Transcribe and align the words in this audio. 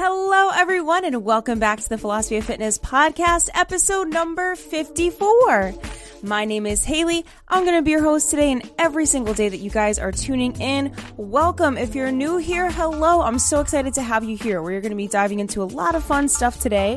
Hello, 0.00 0.50
everyone, 0.54 1.04
and 1.04 1.24
welcome 1.24 1.58
back 1.58 1.80
to 1.80 1.88
the 1.88 1.98
Philosophy 1.98 2.36
of 2.36 2.44
Fitness 2.44 2.78
podcast, 2.78 3.48
episode 3.52 4.06
number 4.06 4.54
54. 4.54 5.74
My 6.22 6.44
name 6.44 6.66
is 6.66 6.84
Haley. 6.84 7.24
I'm 7.48 7.64
going 7.64 7.76
to 7.76 7.82
be 7.82 7.90
your 7.90 8.04
host 8.04 8.30
today 8.30 8.52
and 8.52 8.70
every 8.78 9.06
single 9.06 9.34
day 9.34 9.48
that 9.48 9.56
you 9.56 9.70
guys 9.70 9.98
are 9.98 10.12
tuning 10.12 10.54
in. 10.60 10.94
Welcome. 11.16 11.76
If 11.76 11.96
you're 11.96 12.12
new 12.12 12.36
here, 12.36 12.70
hello. 12.70 13.22
I'm 13.22 13.40
so 13.40 13.58
excited 13.58 13.92
to 13.94 14.02
have 14.02 14.22
you 14.22 14.36
here. 14.36 14.62
We're 14.62 14.80
going 14.80 14.92
to 14.92 14.96
be 14.96 15.08
diving 15.08 15.40
into 15.40 15.64
a 15.64 15.66
lot 15.66 15.96
of 15.96 16.04
fun 16.04 16.28
stuff 16.28 16.60
today. 16.60 16.96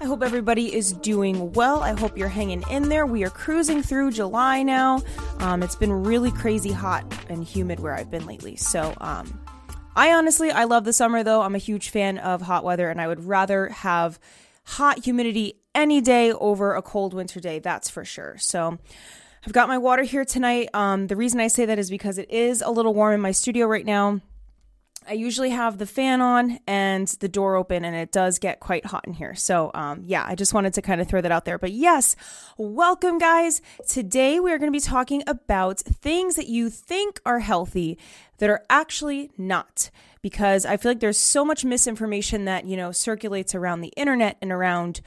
I 0.00 0.06
hope 0.06 0.22
everybody 0.22 0.74
is 0.74 0.94
doing 0.94 1.52
well. 1.52 1.82
I 1.82 1.92
hope 1.92 2.16
you're 2.16 2.28
hanging 2.28 2.64
in 2.70 2.88
there. 2.88 3.04
We 3.04 3.22
are 3.24 3.28
cruising 3.28 3.82
through 3.82 4.12
July 4.12 4.62
now. 4.62 5.02
Um, 5.40 5.62
it's 5.62 5.76
been 5.76 5.92
really 5.92 6.30
crazy 6.30 6.72
hot 6.72 7.04
and 7.28 7.44
humid 7.44 7.80
where 7.80 7.94
I've 7.94 8.10
been 8.10 8.24
lately. 8.24 8.56
So, 8.56 8.94
um, 8.98 9.38
I 9.96 10.12
honestly, 10.12 10.50
I 10.50 10.64
love 10.64 10.84
the 10.84 10.92
summer 10.92 11.22
though. 11.22 11.42
I'm 11.42 11.54
a 11.54 11.58
huge 11.58 11.90
fan 11.90 12.18
of 12.18 12.42
hot 12.42 12.64
weather 12.64 12.88
and 12.88 13.00
I 13.00 13.08
would 13.08 13.24
rather 13.24 13.68
have 13.68 14.18
hot 14.64 15.04
humidity 15.04 15.60
any 15.74 16.00
day 16.00 16.32
over 16.32 16.74
a 16.74 16.82
cold 16.82 17.14
winter 17.14 17.40
day, 17.40 17.58
that's 17.58 17.90
for 17.90 18.04
sure. 18.04 18.36
So 18.38 18.78
I've 19.46 19.52
got 19.52 19.68
my 19.68 19.78
water 19.78 20.02
here 20.02 20.24
tonight. 20.24 20.68
Um, 20.74 21.06
the 21.06 21.16
reason 21.16 21.40
I 21.40 21.48
say 21.48 21.64
that 21.66 21.78
is 21.78 21.90
because 21.90 22.18
it 22.18 22.30
is 22.30 22.62
a 22.62 22.70
little 22.70 22.94
warm 22.94 23.14
in 23.14 23.20
my 23.20 23.32
studio 23.32 23.66
right 23.66 23.86
now. 23.86 24.20
I 25.10 25.14
usually 25.14 25.50
have 25.50 25.76
the 25.76 25.86
fan 25.86 26.20
on 26.20 26.60
and 26.68 27.08
the 27.18 27.28
door 27.28 27.56
open, 27.56 27.84
and 27.84 27.96
it 27.96 28.12
does 28.12 28.38
get 28.38 28.60
quite 28.60 28.86
hot 28.86 29.08
in 29.08 29.12
here. 29.12 29.34
So, 29.34 29.72
um, 29.74 30.04
yeah, 30.06 30.24
I 30.24 30.36
just 30.36 30.54
wanted 30.54 30.72
to 30.74 30.82
kind 30.82 31.00
of 31.00 31.08
throw 31.08 31.20
that 31.20 31.32
out 31.32 31.44
there. 31.44 31.58
But 31.58 31.72
yes, 31.72 32.14
welcome, 32.56 33.18
guys. 33.18 33.60
Today 33.88 34.38
we 34.38 34.52
are 34.52 34.58
going 34.58 34.72
to 34.72 34.76
be 34.76 34.78
talking 34.78 35.24
about 35.26 35.80
things 35.80 36.36
that 36.36 36.46
you 36.46 36.70
think 36.70 37.20
are 37.26 37.40
healthy 37.40 37.98
that 38.38 38.48
are 38.48 38.64
actually 38.70 39.32
not. 39.36 39.90
Because 40.22 40.64
I 40.64 40.76
feel 40.76 40.92
like 40.92 41.00
there's 41.00 41.18
so 41.18 41.44
much 41.44 41.64
misinformation 41.64 42.44
that, 42.44 42.66
you 42.66 42.76
know, 42.76 42.92
circulates 42.92 43.52
around 43.52 43.80
the 43.80 43.92
internet 43.96 44.36
and 44.40 44.52
around 44.52 45.00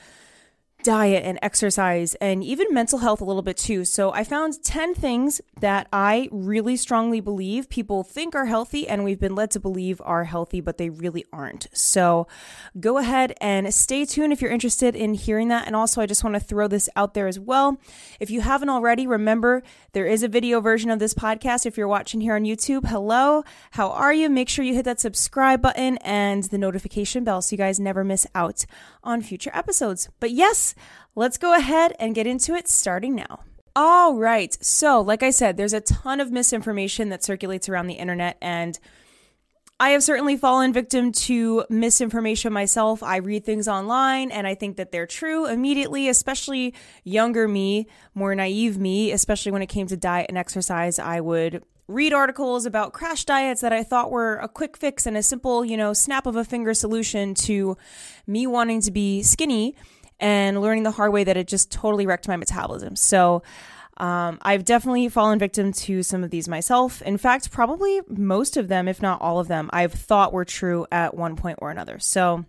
diet 0.84 1.23
and 1.23 1.39
exercise 1.42 2.16
and 2.16 2.44
even 2.44 2.67
mental 2.72 3.00
health 3.00 3.22
a 3.22 3.23
little 3.26 3.42
bit 3.42 3.58
too. 3.58 3.86
So 3.86 4.12
I 4.12 4.23
found 4.23 4.62
10 4.64 4.94
things 4.94 5.42
that 5.59 5.88
I 5.92 6.30
really 6.31 6.75
strongly 6.75 7.22
believe 7.22 7.70
people 7.70 8.03
think 8.03 8.36
are 8.36 8.45
healthy 8.45 8.88
and 8.88 9.03
we've 9.03 9.20
been 9.20 9.36
led 9.36 9.52
to 9.52 9.59
believe 9.59 10.02
are 10.03 10.25
healthy, 10.25 10.62
but 10.62 10.78
they 10.78 10.90
really 10.90 11.25
aren't. 11.31 11.67
So 11.73 12.28
go 12.80 12.98
ahead 12.98 13.34
and 13.40 13.73
stay 13.73 14.06
tuned 14.06 14.34
if 14.34 14.42
you're 14.42 14.52
interested 14.52 14.95
in 14.95 15.14
hearing 15.14 15.48
that. 15.48 15.66
And 15.66 15.75
also, 15.75 16.02
I 16.02 16.06
just 16.06 16.23
want 16.23 16.36
to 16.36 16.40
throw 16.40 16.67
this 16.67 16.90
out 16.95 17.14
there 17.14 17.28
as 17.28 17.40
well. 17.40 17.80
If 18.20 18.30
you 18.30 18.42
haven't 18.42 18.70
already, 18.70 19.08
remember 19.08 19.64
there 19.94 20.06
is 20.06 20.23
a 20.23 20.28
video 20.28 20.59
version 20.59 20.90
of 20.90 21.00
this 21.00 21.14
podcast. 21.14 21.66
If 21.66 21.78
you're 21.78 21.88
watching 21.88 22.22
here 22.22 22.36
on 22.36 22.44
YouTube, 22.44 22.88
hello, 22.88 23.44
how 23.72 23.90
are 23.90 24.14
you? 24.14 24.30
Make 24.30 24.50
sure 24.50 24.66
you 24.66 24.75
hit 24.75 24.86
that 24.86 25.00
subscribe 25.00 25.62
button 25.62 25.97
and 25.97 26.44
the 26.44 26.58
notification 26.58 27.23
bell 27.23 27.42
so 27.42 27.53
you 27.53 27.58
guys 27.58 27.80
never 27.80 28.03
miss 28.03 28.28
out 28.36 28.66
on 29.04 29.22
future 29.22 29.52
episodes. 29.54 30.09
But 30.20 30.32
yes, 30.32 30.76
let's 31.16 31.38
go 31.38 31.56
ahead 31.56 31.96
and 32.00 32.16
get 32.16 32.28
into 32.28 32.56
it 32.56 32.68
starting 32.68 33.16
now. 33.16 33.40
All 33.76 34.16
right. 34.16 34.56
So, 34.64 35.02
like 35.02 35.23
I 35.23 35.32
said, 35.32 35.58
there's 35.58 35.73
a 35.73 35.82
ton 35.82 36.20
of 36.20 36.32
misinformation 36.32 37.09
that 37.09 37.24
circulates 37.24 37.68
around 37.68 37.88
the 37.88 37.96
internet, 37.96 38.38
and 38.40 38.78
I 39.80 39.90
have 39.90 40.04
certainly 40.04 40.38
fallen 40.38 40.72
victim 40.72 41.12
to 41.12 41.66
misinformation 41.70 42.54
myself. 42.54 43.02
I 43.02 43.18
read 43.18 43.44
things 43.44 43.68
online 43.68 44.31
and 44.31 44.48
I 44.48 44.56
think 44.56 44.78
that 44.78 44.92
they're 44.92 45.08
true 45.08 45.46
immediately, 45.48 46.08
especially 46.08 46.74
younger 47.04 47.48
me, 47.48 47.88
more 48.14 48.34
naive 48.34 48.78
me, 48.78 49.12
especially 49.12 49.52
when 49.52 49.62
it 49.62 49.68
came 49.68 49.88
to 49.88 49.98
diet 49.98 50.28
and 50.30 50.38
exercise. 50.38 51.00
I 51.00 51.20
would 51.20 51.64
read 51.94 52.13
articles 52.13 52.66
about 52.66 52.94
crash 52.94 53.25
diets 53.25 53.61
that 53.61 53.72
I 53.72 53.83
thought 53.83 54.11
were 54.11 54.38
a 54.38 54.47
quick 54.47 54.77
fix 54.77 55.05
and 55.05 55.16
a 55.16 55.23
simple, 55.23 55.63
you 55.63 55.77
know, 55.77 55.94
snap 55.94 56.25
of 56.25 56.35
a 56.35 56.44
finger 56.44 56.73
solution 56.73 57.33
to 57.35 57.77
me 58.27 58.47
wanting 58.47 58.81
to 58.81 58.91
be 58.91 59.22
skinny 59.22 59.75
and 60.19 60.61
learning 60.61 60.83
the 60.83 60.91
hard 60.91 61.11
way 61.11 61.23
that 61.23 61.38
it 61.38 61.47
just 61.47 61.72
totally 61.72 62.05
wrecked 62.05 62.27
my 62.27 62.35
metabolism. 62.35 62.95
So, 62.95 63.44
um, 63.97 64.39
I've 64.41 64.66
definitely 64.66 65.08
fallen 65.09 65.38
victim 65.38 65.72
to 65.72 66.01
some 66.01 66.23
of 66.23 66.31
these 66.31 66.50
myself. 66.50 67.01
In 67.03 67.18
fact, 67.18 67.51
probably 67.51 68.01
most 68.07 68.57
of 68.57 68.68
them, 68.68 68.88
if 68.88 69.01
not 69.01 69.22
all 69.22 69.39
of 69.39 69.47
them, 69.47 69.69
I've 69.72 69.94
thought 69.94 70.34
were 70.34 70.45
true 70.45 70.88
at 70.91 71.16
one 71.16 71.35
point 71.35 71.59
or 71.62 71.69
another. 71.69 72.00
So, 72.00 72.45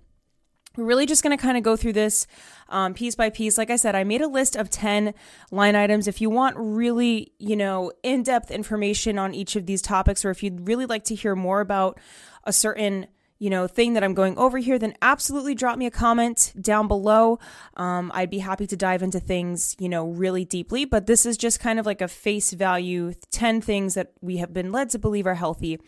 we're 0.77 0.85
really 0.85 1.07
just 1.07 1.23
going 1.23 1.37
to 1.37 1.41
kind 1.41 1.57
of 1.57 1.63
go 1.63 1.77
through 1.77 1.93
this 1.93 2.27
um, 2.69 2.95
piece 2.95 3.15
by 3.15 3.31
piece. 3.31 3.57
Like 3.59 3.71
I 3.71 3.77
said, 3.77 3.95
I 3.95 4.05
made 4.05 4.21
a 4.21 4.29
list 4.29 4.57
of 4.57 4.71
10 4.71 5.15
line 5.51 5.77
items. 5.77 6.09
If 6.09 6.21
you 6.21 6.31
want 6.31 6.57
really, 6.59 7.33
you 7.39 7.57
know, 7.57 7.93
in 8.03 8.23
depth 8.23 8.51
information 8.51 9.19
on 9.19 9.35
each 9.35 9.57
of 9.57 9.67
these 9.67 9.83
topics, 9.83 10.25
or 10.25 10.31
if 10.31 10.43
you'd 10.43 10.67
really 10.67 10.87
like 10.87 11.05
to 11.05 11.15
hear 11.15 11.37
more 11.37 11.61
about 11.61 11.99
a 12.45 12.53
certain 12.53 13.07
you 13.39 13.51
know 13.51 13.67
thing 13.67 13.95
that 13.95 14.05
i'm 14.05 14.15
going 14.15 14.39
over 14.39 14.59
here 14.59 14.79
then 14.79 14.95
absolutely 15.03 15.55
drop 15.55 15.77
me 15.77 15.87
a 15.87 15.91
comment 15.91 16.53
down 16.61 16.87
below 16.87 17.39
um, 17.77 18.13
i'd 18.15 18.31
be 18.31 18.39
happy 18.39 18.67
to 18.67 18.77
dive 18.77 19.03
into 19.03 19.19
things 19.19 19.75
you 19.79 19.89
know 19.89 20.07
really 20.09 20.45
deeply 20.45 20.85
but 20.85 21.07
this 21.07 21.27
is 21.27 21.37
just 21.37 21.61
kind 21.61 21.79
of 21.79 21.87
like 21.87 22.01
a 22.01 22.09
face 22.09 22.53
value 22.53 23.13
10 23.33 23.61
things 23.61 23.95
that 23.95 24.13
we 24.21 24.37
have 24.37 24.53
been 24.53 24.71
led 24.71 24.89
to 24.91 24.99
believe 24.99 25.27
are 25.27 25.35
healthy 25.35 25.79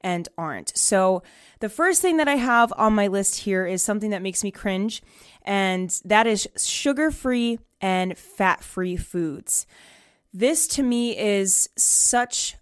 and 0.00 0.28
aren't 0.36 0.76
so 0.76 1.22
the 1.60 1.68
first 1.68 2.02
thing 2.02 2.16
that 2.16 2.28
i 2.28 2.36
have 2.36 2.72
on 2.76 2.94
my 2.94 3.06
list 3.06 3.40
here 3.40 3.66
is 3.66 3.82
something 3.82 4.10
that 4.10 4.22
makes 4.22 4.42
me 4.44 4.50
cringe 4.50 5.02
and 5.42 6.00
that 6.04 6.26
is 6.26 6.48
sugar 6.56 7.10
free 7.10 7.58
and 7.80 8.16
fat 8.16 8.62
free 8.62 8.96
foods 8.96 9.66
this 10.32 10.66
to 10.68 10.82
me 10.82 11.16
is 11.16 11.70
such 11.76 12.56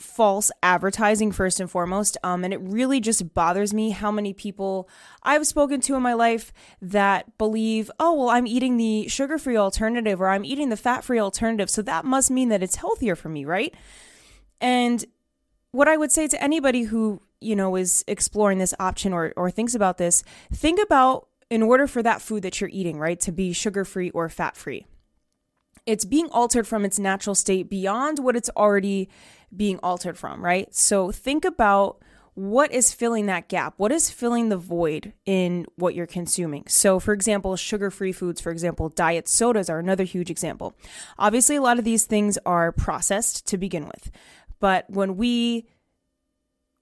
false 0.00 0.50
advertising 0.62 1.32
first 1.32 1.60
and 1.60 1.70
foremost. 1.70 2.16
Um, 2.22 2.44
and 2.44 2.52
it 2.52 2.60
really 2.60 3.00
just 3.00 3.34
bothers 3.34 3.74
me 3.74 3.90
how 3.90 4.10
many 4.10 4.32
people 4.32 4.88
I've 5.22 5.46
spoken 5.46 5.80
to 5.82 5.94
in 5.94 6.02
my 6.02 6.14
life 6.14 6.52
that 6.80 7.36
believe, 7.38 7.90
oh, 7.98 8.14
well, 8.14 8.30
I'm 8.30 8.46
eating 8.46 8.76
the 8.76 9.08
sugar 9.08 9.38
free 9.38 9.56
alternative 9.56 10.20
or 10.20 10.28
I'm 10.28 10.44
eating 10.44 10.68
the 10.68 10.76
fat 10.76 11.04
free 11.04 11.18
alternative. 11.18 11.70
So 11.70 11.82
that 11.82 12.04
must 12.04 12.30
mean 12.30 12.48
that 12.48 12.62
it's 12.62 12.76
healthier 12.76 13.16
for 13.16 13.28
me, 13.28 13.44
right? 13.44 13.74
And 14.60 15.04
what 15.78 15.88
I 15.88 15.96
would 15.96 16.10
say 16.10 16.26
to 16.26 16.42
anybody 16.42 16.82
who, 16.82 17.22
you 17.40 17.54
know, 17.54 17.76
is 17.76 18.04
exploring 18.08 18.58
this 18.58 18.74
option 18.80 19.12
or, 19.12 19.32
or 19.36 19.50
thinks 19.50 19.74
about 19.74 19.96
this, 19.96 20.24
think 20.52 20.80
about 20.82 21.28
in 21.50 21.62
order 21.62 21.86
for 21.86 22.02
that 22.02 22.20
food 22.20 22.42
that 22.42 22.60
you're 22.60 22.70
eating, 22.72 22.98
right, 22.98 23.18
to 23.20 23.32
be 23.32 23.52
sugar 23.52 23.84
free 23.84 24.10
or 24.10 24.28
fat 24.28 24.56
free 24.56 24.84
it's 25.88 26.04
being 26.04 26.28
altered 26.32 26.66
from 26.66 26.84
its 26.84 26.98
natural 26.98 27.34
state 27.34 27.70
beyond 27.70 28.18
what 28.18 28.36
it's 28.36 28.50
already 28.54 29.08
being 29.56 29.78
altered 29.82 30.18
from, 30.18 30.44
right? 30.44 30.74
So 30.74 31.10
think 31.10 31.46
about 31.46 32.02
what 32.34 32.70
is 32.72 32.92
filling 32.92 33.24
that 33.26 33.48
gap? 33.48 33.72
What 33.78 33.90
is 33.90 34.10
filling 34.10 34.50
the 34.50 34.58
void 34.58 35.14
in 35.24 35.64
what 35.76 35.94
you're 35.94 36.06
consuming? 36.06 36.64
So, 36.68 37.00
for 37.00 37.14
example, 37.14 37.56
sugar 37.56 37.90
free 37.90 38.12
foods, 38.12 38.38
for 38.38 38.52
example, 38.52 38.90
diet 38.90 39.28
sodas 39.28 39.70
are 39.70 39.78
another 39.78 40.04
huge 40.04 40.30
example. 40.30 40.74
Obviously, 41.18 41.56
a 41.56 41.62
lot 41.62 41.78
of 41.78 41.84
these 41.84 42.04
things 42.04 42.38
are 42.44 42.70
processed 42.70 43.46
to 43.48 43.56
begin 43.56 43.86
with. 43.86 44.10
But 44.60 44.88
when 44.88 45.16
we 45.16 45.66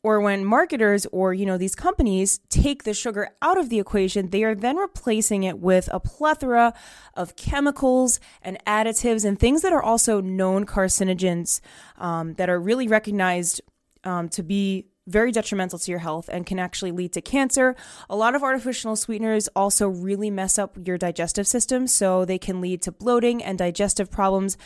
or 0.07 0.21
when 0.21 0.45
marketers 0.45 1.05
or 1.07 1.35
you 1.35 1.45
know 1.45 1.59
these 1.59 1.75
companies 1.75 2.39
take 2.49 2.85
the 2.85 2.95
sugar 2.95 3.31
out 3.43 3.59
of 3.59 3.71
the 3.71 3.81
equation 3.81 4.31
they 4.31 4.45
are 4.45 4.55
then 4.55 4.77
replacing 4.77 5.43
it 5.43 5.59
with 5.59 5.89
a 5.91 5.99
plethora 5.99 6.73
of 7.15 7.35
chemicals 7.35 8.21
and 8.41 8.57
additives 8.67 9.25
and 9.25 9.41
things 9.41 9.63
that 9.63 9.73
are 9.73 9.83
also 9.83 10.21
known 10.21 10.65
carcinogens 10.65 11.61
um, 11.99 12.35
that 12.35 12.49
are 12.49 12.61
really 12.61 12.87
recognized 12.87 13.61
um, 14.05 14.29
to 14.29 14.45
be 14.45 14.87
very 15.07 15.31
detrimental 15.31 15.79
to 15.79 15.91
your 15.91 16.01
health 16.01 16.29
and 16.33 16.47
can 16.47 16.59
actually 16.59 16.91
lead 16.93 17.13
to 17.13 17.21
cancer. 17.21 17.77
A 18.11 18.17
lot 18.17 18.35
of 18.35 18.43
artificial 18.43 18.97
sweeteners 18.97 19.49
also 19.55 19.89
really 19.89 20.31
mess 20.31 20.59
up 20.59 20.77
your 20.85 20.99
digestive 20.99 21.47
system, 21.47 21.87
so 21.87 22.25
they 22.25 22.39
can 22.39 22.61
lead 22.61 22.83
to 22.83 22.93
bloating 22.93 23.43
and 23.43 23.59
digestive 23.59 24.11
problems. 24.11 24.57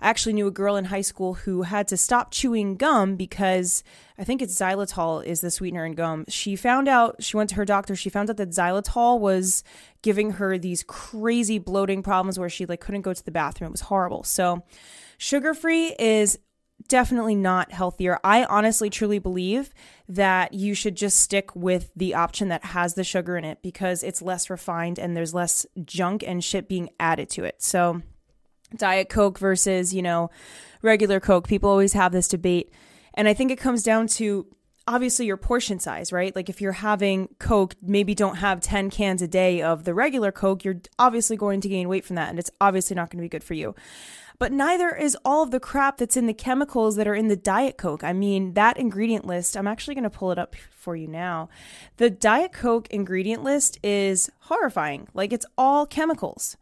I 0.00 0.08
actually 0.08 0.32
knew 0.32 0.46
a 0.46 0.50
girl 0.50 0.76
in 0.76 0.86
high 0.86 1.02
school 1.02 1.34
who 1.34 1.62
had 1.62 1.86
to 1.88 1.96
stop 1.96 2.30
chewing 2.30 2.76
gum 2.76 3.16
because 3.16 3.84
I 4.18 4.24
think 4.24 4.40
it's 4.40 4.58
xylitol 4.58 5.24
is 5.24 5.42
the 5.42 5.50
sweetener 5.50 5.84
in 5.84 5.94
gum. 5.94 6.24
She 6.28 6.56
found 6.56 6.88
out, 6.88 7.22
she 7.22 7.36
went 7.36 7.50
to 7.50 7.56
her 7.56 7.66
doctor, 7.66 7.94
she 7.94 8.08
found 8.08 8.30
out 8.30 8.38
that 8.38 8.50
xylitol 8.50 9.20
was 9.20 9.62
giving 10.02 10.32
her 10.32 10.56
these 10.56 10.82
crazy 10.84 11.58
bloating 11.58 12.02
problems 12.02 12.38
where 12.38 12.48
she 12.48 12.64
like 12.64 12.80
couldn't 12.80 13.02
go 13.02 13.12
to 13.12 13.24
the 13.24 13.30
bathroom. 13.30 13.68
It 13.68 13.72
was 13.72 13.82
horrible. 13.82 14.24
So, 14.24 14.64
sugar-free 15.18 15.96
is 15.98 16.38
definitely 16.88 17.34
not 17.34 17.72
healthier. 17.72 18.18
I 18.24 18.44
honestly 18.44 18.90
truly 18.90 19.18
believe 19.18 19.72
that 20.08 20.54
you 20.54 20.74
should 20.74 20.96
just 20.96 21.20
stick 21.20 21.54
with 21.54 21.90
the 21.94 22.14
option 22.14 22.48
that 22.48 22.64
has 22.66 22.94
the 22.94 23.04
sugar 23.04 23.36
in 23.36 23.44
it 23.44 23.58
because 23.62 24.02
it's 24.02 24.22
less 24.22 24.50
refined 24.50 24.98
and 24.98 25.16
there's 25.16 25.34
less 25.34 25.66
junk 25.84 26.24
and 26.26 26.42
shit 26.42 26.68
being 26.68 26.90
added 26.98 27.30
to 27.30 27.44
it. 27.44 27.62
So, 27.62 28.02
Diet 28.76 29.08
Coke 29.08 29.38
versus, 29.38 29.92
you 29.92 30.02
know, 30.02 30.30
regular 30.82 31.20
Coke, 31.20 31.48
people 31.48 31.70
always 31.70 31.92
have 31.92 32.12
this 32.12 32.28
debate. 32.28 32.72
And 33.14 33.26
I 33.28 33.34
think 33.34 33.50
it 33.50 33.58
comes 33.58 33.82
down 33.82 34.06
to 34.08 34.46
obviously 34.86 35.26
your 35.26 35.36
portion 35.36 35.78
size, 35.78 36.12
right? 36.12 36.34
Like 36.34 36.48
if 36.48 36.60
you're 36.60 36.72
having 36.72 37.28
Coke, 37.38 37.74
maybe 37.82 38.14
don't 38.14 38.36
have 38.36 38.60
10 38.60 38.90
cans 38.90 39.22
a 39.22 39.28
day 39.28 39.62
of 39.62 39.84
the 39.84 39.94
regular 39.94 40.32
Coke, 40.32 40.64
you're 40.64 40.80
obviously 40.98 41.36
going 41.36 41.60
to 41.60 41.68
gain 41.68 41.88
weight 41.88 42.04
from 42.04 42.16
that 42.16 42.30
and 42.30 42.38
it's 42.38 42.50
obviously 42.60 42.96
not 42.96 43.10
going 43.10 43.18
to 43.18 43.22
be 43.22 43.28
good 43.28 43.44
for 43.44 43.54
you. 43.54 43.74
But 44.40 44.52
neither 44.52 44.88
is 44.88 45.18
all 45.22 45.42
of 45.42 45.50
the 45.50 45.60
crap 45.60 45.98
that's 45.98 46.16
in 46.16 46.26
the 46.26 46.32
chemicals 46.32 46.96
that 46.96 47.06
are 47.06 47.14
in 47.14 47.28
the 47.28 47.36
Diet 47.36 47.76
Coke. 47.76 48.02
I 48.02 48.14
mean, 48.14 48.54
that 48.54 48.78
ingredient 48.78 49.26
list, 49.26 49.54
I'm 49.54 49.66
actually 49.66 49.94
going 49.94 50.04
to 50.04 50.10
pull 50.10 50.32
it 50.32 50.38
up 50.38 50.56
for 50.70 50.96
you 50.96 51.06
now. 51.06 51.50
The 51.98 52.08
Diet 52.08 52.50
Coke 52.50 52.88
ingredient 52.88 53.44
list 53.44 53.78
is 53.82 54.30
horrifying. 54.44 55.08
Like 55.12 55.34
it's 55.34 55.44
all 55.58 55.84
chemicals. 55.84 56.56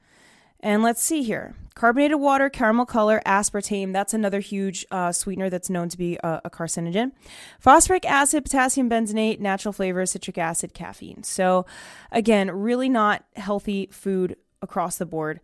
And 0.59 0.83
let's 0.83 1.01
see 1.01 1.23
here 1.23 1.55
carbonated 1.77 2.19
water, 2.19 2.51
caramel 2.51 2.85
color, 2.85 3.23
aspartame. 3.25 3.93
That's 3.93 4.13
another 4.13 4.41
huge 4.41 4.85
uh, 4.91 5.13
sweetener 5.13 5.49
that's 5.49 5.71
known 5.71 5.89
to 5.91 5.97
be 5.97 6.19
a, 6.25 6.41
a, 6.47 6.51
carcinogen. 6.51 7.13
Phosphoric 7.61 8.05
acid, 8.05 8.43
potassium 8.43 8.91
benzoate, 8.91 9.39
natural 9.39 9.73
flavors, 9.73 10.11
citric 10.11 10.39
acid, 10.39 10.75
caffeine. 10.75 11.23
So, 11.23 11.65
again, 12.11 12.51
really 12.51 12.89
not 12.89 13.25
healthy 13.37 13.89
food 13.93 14.35
across 14.61 14.99
the 14.99 15.07
board. 15.07 15.39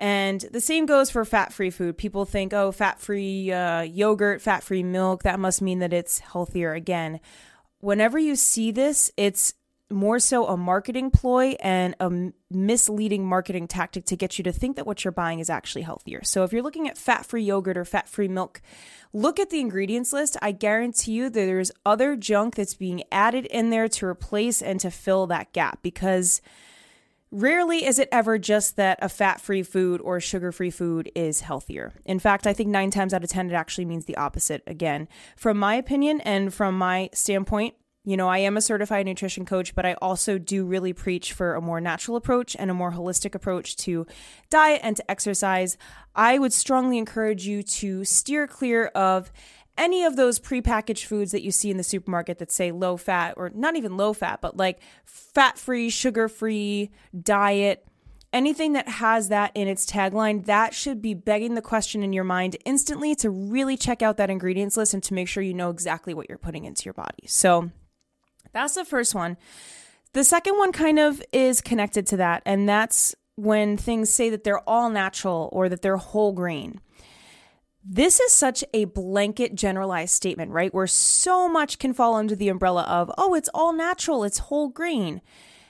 And 0.00 0.40
the 0.50 0.62
same 0.62 0.86
goes 0.86 1.10
for 1.10 1.26
fat 1.26 1.52
free 1.52 1.68
food. 1.68 1.98
People 1.98 2.24
think, 2.24 2.54
oh, 2.54 2.72
fat 2.72 3.00
free 3.00 3.52
uh, 3.52 3.82
yogurt, 3.82 4.40
fat 4.40 4.62
free 4.62 4.82
milk, 4.82 5.24
that 5.24 5.38
must 5.38 5.60
mean 5.60 5.78
that 5.80 5.92
it's 5.92 6.20
healthier. 6.20 6.72
Again, 6.72 7.20
whenever 7.80 8.18
you 8.18 8.34
see 8.34 8.72
this, 8.72 9.12
it's 9.18 9.52
more 9.90 10.18
so 10.18 10.46
a 10.46 10.56
marketing 10.56 11.10
ploy 11.10 11.56
and 11.60 11.94
a 12.00 12.32
misleading 12.50 13.26
marketing 13.26 13.66
tactic 13.68 14.06
to 14.06 14.16
get 14.16 14.38
you 14.38 14.44
to 14.44 14.52
think 14.52 14.76
that 14.76 14.86
what 14.86 15.04
you're 15.04 15.12
buying 15.12 15.40
is 15.40 15.50
actually 15.50 15.82
healthier. 15.82 16.22
So 16.22 16.44
if 16.44 16.52
you're 16.52 16.62
looking 16.62 16.88
at 16.88 16.96
fat-free 16.96 17.42
yogurt 17.42 17.76
or 17.76 17.84
fat-free 17.84 18.28
milk, 18.28 18.62
look 19.12 19.38
at 19.38 19.50
the 19.50 19.60
ingredients 19.60 20.12
list. 20.12 20.36
I 20.40 20.52
guarantee 20.52 21.12
you 21.12 21.24
that 21.24 21.32
there's 21.32 21.72
other 21.84 22.16
junk 22.16 22.54
that's 22.54 22.74
being 22.74 23.02
added 23.12 23.46
in 23.46 23.70
there 23.70 23.88
to 23.88 24.06
replace 24.06 24.62
and 24.62 24.80
to 24.80 24.90
fill 24.90 25.26
that 25.26 25.52
gap 25.52 25.80
because 25.82 26.40
Rarely 27.32 27.86
is 27.86 28.00
it 28.00 28.08
ever 28.10 28.38
just 28.38 28.74
that 28.74 28.98
a 29.00 29.08
fat 29.08 29.40
free 29.40 29.62
food 29.62 30.00
or 30.00 30.18
sugar 30.18 30.50
free 30.50 30.70
food 30.70 31.12
is 31.14 31.42
healthier. 31.42 31.92
In 32.04 32.18
fact, 32.18 32.44
I 32.44 32.52
think 32.52 32.70
nine 32.70 32.90
times 32.90 33.14
out 33.14 33.22
of 33.22 33.30
10, 33.30 33.50
it 33.50 33.54
actually 33.54 33.84
means 33.84 34.06
the 34.06 34.16
opposite. 34.16 34.64
Again, 34.66 35.06
from 35.36 35.56
my 35.56 35.76
opinion 35.76 36.20
and 36.22 36.52
from 36.52 36.76
my 36.76 37.08
standpoint, 37.14 37.74
you 38.02 38.16
know, 38.16 38.28
I 38.28 38.38
am 38.38 38.56
a 38.56 38.62
certified 38.62 39.06
nutrition 39.06 39.44
coach, 39.44 39.76
but 39.76 39.86
I 39.86 39.92
also 39.94 40.38
do 40.38 40.64
really 40.64 40.92
preach 40.92 41.32
for 41.32 41.54
a 41.54 41.60
more 41.60 41.80
natural 41.80 42.16
approach 42.16 42.56
and 42.58 42.68
a 42.68 42.74
more 42.74 42.92
holistic 42.92 43.34
approach 43.36 43.76
to 43.76 44.06
diet 44.48 44.80
and 44.82 44.96
to 44.96 45.08
exercise. 45.08 45.76
I 46.16 46.38
would 46.38 46.52
strongly 46.52 46.98
encourage 46.98 47.46
you 47.46 47.62
to 47.62 48.04
steer 48.04 48.48
clear 48.48 48.86
of 48.86 49.30
any 49.76 50.04
of 50.04 50.16
those 50.16 50.38
prepackaged 50.38 51.04
foods 51.04 51.32
that 51.32 51.42
you 51.42 51.50
see 51.50 51.70
in 51.70 51.76
the 51.76 51.82
supermarket 51.82 52.38
that 52.38 52.52
say 52.52 52.70
low 52.72 52.96
fat 52.96 53.34
or 53.36 53.50
not 53.54 53.76
even 53.76 53.96
low 53.96 54.12
fat, 54.12 54.40
but 54.40 54.56
like 54.56 54.80
fat 55.04 55.58
free, 55.58 55.90
sugar 55.90 56.28
free 56.28 56.90
diet. 57.18 57.86
Anything 58.32 58.74
that 58.74 58.88
has 58.88 59.28
that 59.28 59.50
in 59.56 59.66
its 59.66 59.84
tagline, 59.84 60.44
that 60.44 60.72
should 60.72 61.02
be 61.02 61.14
begging 61.14 61.54
the 61.54 61.62
question 61.62 62.04
in 62.04 62.12
your 62.12 62.22
mind 62.22 62.56
instantly 62.64 63.16
to 63.16 63.28
really 63.28 63.76
check 63.76 64.02
out 64.02 64.18
that 64.18 64.30
ingredients 64.30 64.76
list 64.76 64.94
and 64.94 65.02
to 65.02 65.14
make 65.14 65.26
sure 65.26 65.42
you 65.42 65.54
know 65.54 65.70
exactly 65.70 66.14
what 66.14 66.28
you're 66.28 66.38
putting 66.38 66.64
into 66.64 66.84
your 66.84 66.94
body. 66.94 67.26
So, 67.26 67.70
that's 68.52 68.74
the 68.74 68.84
first 68.84 69.16
one. 69.16 69.36
The 70.12 70.22
second 70.22 70.58
one 70.58 70.70
kind 70.70 70.98
of 70.98 71.22
is 71.32 71.60
connected 71.60 72.06
to 72.08 72.16
that, 72.18 72.42
and 72.44 72.68
that's 72.68 73.14
when 73.36 73.76
things 73.76 74.12
say 74.12 74.30
that 74.30 74.44
they're 74.44 74.68
all 74.68 74.90
natural 74.90 75.48
or 75.52 75.68
that 75.68 75.82
they're 75.82 75.96
whole 75.96 76.32
grain. 76.32 76.80
This 77.82 78.20
is 78.20 78.32
such 78.32 78.62
a 78.74 78.84
blanket 78.84 79.54
generalized 79.54 80.12
statement, 80.12 80.50
right? 80.50 80.72
Where 80.72 80.86
so 80.86 81.48
much 81.48 81.78
can 81.78 81.94
fall 81.94 82.14
under 82.14 82.36
the 82.36 82.48
umbrella 82.48 82.82
of, 82.82 83.10
oh, 83.16 83.34
it's 83.34 83.48
all 83.54 83.72
natural, 83.72 84.22
it's 84.22 84.38
whole 84.38 84.68
grain. 84.68 85.22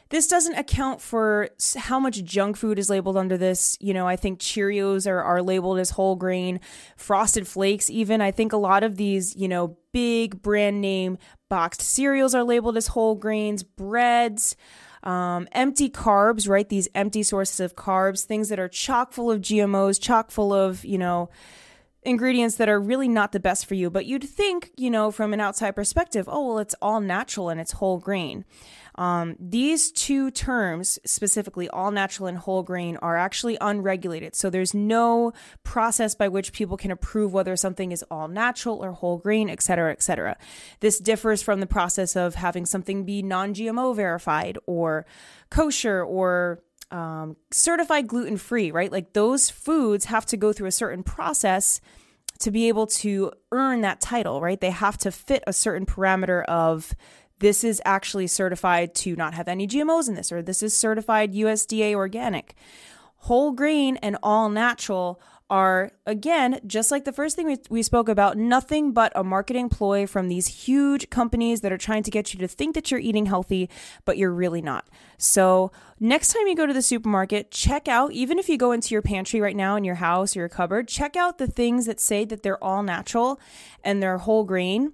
This 0.08 0.26
doesn't 0.26 0.56
account 0.56 1.00
for 1.00 1.50
how 1.76 2.00
much 2.00 2.24
junk 2.24 2.56
food 2.56 2.80
is 2.80 2.90
labeled 2.90 3.16
under 3.16 3.38
this. 3.38 3.78
You 3.80 3.94
know, 3.94 4.08
I 4.08 4.16
think 4.16 4.40
Cheerios 4.40 5.08
are, 5.08 5.22
are 5.22 5.40
labeled 5.40 5.78
as 5.78 5.90
whole 5.90 6.16
grain, 6.16 6.58
Frosted 6.96 7.46
Flakes, 7.46 7.88
even. 7.88 8.20
I 8.20 8.32
think 8.32 8.52
a 8.52 8.56
lot 8.56 8.82
of 8.82 8.96
these, 8.96 9.36
you 9.36 9.46
know, 9.46 9.76
big 9.92 10.42
brand 10.42 10.80
name 10.80 11.16
boxed 11.48 11.80
cereals 11.80 12.34
are 12.34 12.42
labeled 12.42 12.76
as 12.76 12.88
whole 12.88 13.14
grains, 13.14 13.62
breads. 13.62 14.56
Um, 15.04 15.48
empty 15.52 15.88
carbs, 15.88 16.48
right? 16.48 16.68
These 16.68 16.88
empty 16.94 17.22
sources 17.22 17.60
of 17.60 17.76
carbs, 17.76 18.24
things 18.24 18.48
that 18.50 18.58
are 18.58 18.68
chock 18.68 19.12
full 19.12 19.30
of 19.30 19.40
GMOs, 19.40 19.98
chock 19.98 20.30
full 20.30 20.52
of, 20.52 20.84
you 20.84 20.98
know, 20.98 21.30
ingredients 22.02 22.56
that 22.56 22.68
are 22.68 22.80
really 22.80 23.08
not 23.08 23.32
the 23.32 23.40
best 23.40 23.66
for 23.66 23.74
you. 23.74 23.90
But 23.90 24.06
you'd 24.06 24.24
think, 24.24 24.70
you 24.76 24.90
know, 24.90 25.10
from 25.10 25.32
an 25.32 25.40
outside 25.40 25.72
perspective, 25.72 26.28
oh, 26.28 26.48
well, 26.48 26.58
it's 26.58 26.74
all 26.80 27.00
natural 27.00 27.48
and 27.48 27.60
it's 27.60 27.72
whole 27.72 27.98
grain. 27.98 28.44
Um, 28.96 29.36
these 29.38 29.92
two 29.92 30.30
terms, 30.30 30.98
specifically 31.04 31.68
all 31.68 31.90
natural 31.90 32.26
and 32.26 32.36
whole 32.36 32.62
grain, 32.62 32.96
are 32.98 33.16
actually 33.16 33.56
unregulated. 33.60 34.34
So 34.34 34.50
there's 34.50 34.74
no 34.74 35.32
process 35.62 36.14
by 36.14 36.28
which 36.28 36.52
people 36.52 36.76
can 36.76 36.90
approve 36.90 37.32
whether 37.32 37.56
something 37.56 37.92
is 37.92 38.04
all 38.10 38.28
natural 38.28 38.84
or 38.84 38.92
whole 38.92 39.18
grain, 39.18 39.48
et 39.48 39.62
cetera, 39.62 39.92
et 39.92 40.02
cetera. 40.02 40.36
This 40.80 40.98
differs 40.98 41.42
from 41.42 41.60
the 41.60 41.66
process 41.66 42.16
of 42.16 42.34
having 42.34 42.66
something 42.66 43.04
be 43.04 43.22
non 43.22 43.54
GMO 43.54 43.94
verified 43.94 44.58
or 44.66 45.06
kosher 45.50 46.02
or 46.02 46.62
um, 46.90 47.36
certified 47.50 48.06
gluten 48.06 48.36
free, 48.36 48.70
right? 48.70 48.90
Like 48.90 49.12
those 49.12 49.50
foods 49.50 50.06
have 50.06 50.26
to 50.26 50.36
go 50.36 50.52
through 50.52 50.68
a 50.68 50.72
certain 50.72 51.02
process 51.02 51.80
to 52.40 52.50
be 52.50 52.68
able 52.68 52.86
to 52.86 53.32
earn 53.52 53.82
that 53.82 54.00
title, 54.00 54.40
right? 54.40 54.60
They 54.60 54.70
have 54.70 54.98
to 54.98 55.12
fit 55.12 55.44
a 55.46 55.52
certain 55.52 55.86
parameter 55.86 56.44
of 56.44 56.94
this 57.38 57.64
is 57.64 57.80
actually 57.84 58.26
certified 58.26 58.94
to 58.94 59.16
not 59.16 59.34
have 59.34 59.48
any 59.48 59.66
GMOs 59.66 60.08
in 60.08 60.14
this, 60.14 60.30
or 60.30 60.42
this 60.42 60.62
is 60.62 60.76
certified 60.76 61.32
USDA 61.32 61.94
organic. 61.94 62.54
Whole 63.16 63.52
grain 63.52 63.96
and 63.96 64.16
all 64.22 64.48
natural 64.48 65.20
are, 65.50 65.90
again, 66.06 66.60
just 66.66 66.90
like 66.90 67.04
the 67.04 67.12
first 67.12 67.36
thing 67.36 67.46
we, 67.46 67.58
we 67.68 67.82
spoke 67.82 68.08
about, 68.08 68.38
nothing 68.38 68.92
but 68.92 69.12
a 69.14 69.24
marketing 69.24 69.68
ploy 69.68 70.06
from 70.06 70.28
these 70.28 70.46
huge 70.46 71.10
companies 71.10 71.60
that 71.60 71.72
are 71.72 71.78
trying 71.78 72.04
to 72.04 72.10
get 72.10 72.32
you 72.32 72.40
to 72.40 72.48
think 72.48 72.74
that 72.74 72.90
you're 72.90 73.00
eating 73.00 73.26
healthy, 73.26 73.68
but 74.04 74.16
you're 74.16 74.32
really 74.32 74.62
not. 74.62 74.88
So, 75.18 75.72
next 75.98 76.32
time 76.32 76.46
you 76.46 76.54
go 76.54 76.66
to 76.66 76.72
the 76.72 76.80
supermarket, 76.80 77.50
check 77.50 77.88
out, 77.88 78.12
even 78.12 78.38
if 78.38 78.48
you 78.48 78.56
go 78.56 78.72
into 78.72 78.94
your 78.94 79.02
pantry 79.02 79.40
right 79.40 79.56
now 79.56 79.76
in 79.76 79.84
your 79.84 79.96
house 79.96 80.36
or 80.36 80.40
your 80.40 80.48
cupboard, 80.48 80.88
check 80.88 81.16
out 81.16 81.38
the 81.38 81.48
things 81.48 81.86
that 81.86 82.00
say 82.00 82.24
that 82.24 82.42
they're 82.42 82.62
all 82.62 82.82
natural 82.82 83.40
and 83.84 84.02
they're 84.02 84.18
whole 84.18 84.44
grain. 84.44 84.92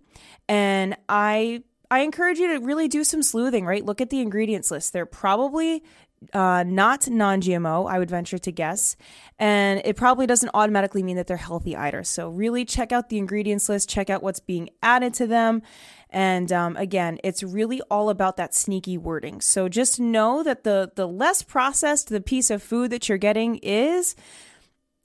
And 0.48 0.96
I 1.08 1.62
I 1.90 2.00
encourage 2.00 2.38
you 2.38 2.48
to 2.48 2.64
really 2.64 2.88
do 2.88 3.04
some 3.04 3.22
sleuthing, 3.22 3.64
right? 3.64 3.84
Look 3.84 4.00
at 4.00 4.10
the 4.10 4.20
ingredients 4.20 4.70
list. 4.70 4.92
They're 4.92 5.06
probably 5.06 5.84
uh, 6.32 6.64
not 6.66 7.08
non 7.08 7.40
GMO, 7.40 7.90
I 7.90 7.98
would 7.98 8.10
venture 8.10 8.38
to 8.38 8.52
guess. 8.52 8.96
And 9.38 9.80
it 9.84 9.96
probably 9.96 10.26
doesn't 10.26 10.50
automatically 10.54 11.02
mean 11.02 11.16
that 11.16 11.26
they're 11.26 11.36
healthy 11.36 11.76
either. 11.76 12.04
So, 12.04 12.28
really 12.28 12.64
check 12.64 12.92
out 12.92 13.08
the 13.08 13.18
ingredients 13.18 13.68
list, 13.68 13.88
check 13.88 14.10
out 14.10 14.22
what's 14.22 14.40
being 14.40 14.70
added 14.82 15.14
to 15.14 15.26
them. 15.26 15.62
And 16.10 16.52
um, 16.52 16.76
again, 16.76 17.18
it's 17.24 17.42
really 17.42 17.80
all 17.90 18.10
about 18.10 18.36
that 18.36 18.54
sneaky 18.54 18.96
wording. 18.96 19.40
So, 19.40 19.68
just 19.68 20.00
know 20.00 20.42
that 20.42 20.64
the, 20.64 20.92
the 20.94 21.06
less 21.06 21.42
processed 21.42 22.08
the 22.08 22.20
piece 22.20 22.50
of 22.50 22.62
food 22.62 22.90
that 22.90 23.08
you're 23.08 23.18
getting 23.18 23.56
is, 23.56 24.14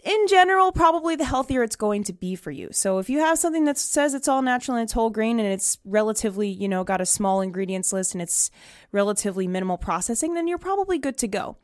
in 0.03 0.27
general, 0.27 0.71
probably 0.71 1.15
the 1.15 1.25
healthier 1.25 1.61
it's 1.61 1.75
going 1.75 2.03
to 2.05 2.13
be 2.13 2.35
for 2.35 2.49
you. 2.49 2.69
So 2.71 2.97
if 2.97 3.09
you 3.09 3.19
have 3.19 3.37
something 3.37 3.65
that 3.65 3.77
says 3.77 4.13
it's 4.13 4.27
all 4.27 4.41
natural 4.41 4.77
and 4.77 4.83
it's 4.83 4.93
whole 4.93 5.11
grain 5.11 5.39
and 5.39 5.47
it's 5.47 5.77
relatively, 5.85 6.49
you 6.49 6.67
know, 6.67 6.83
got 6.83 7.01
a 7.01 7.05
small 7.05 7.41
ingredients 7.41 7.93
list 7.93 8.15
and 8.15 8.21
it's 8.21 8.49
relatively 8.91 9.47
minimal 9.47 9.77
processing, 9.77 10.33
then 10.33 10.47
you're 10.47 10.57
probably 10.57 10.97
good 10.97 11.17
to 11.19 11.27
go. 11.27 11.57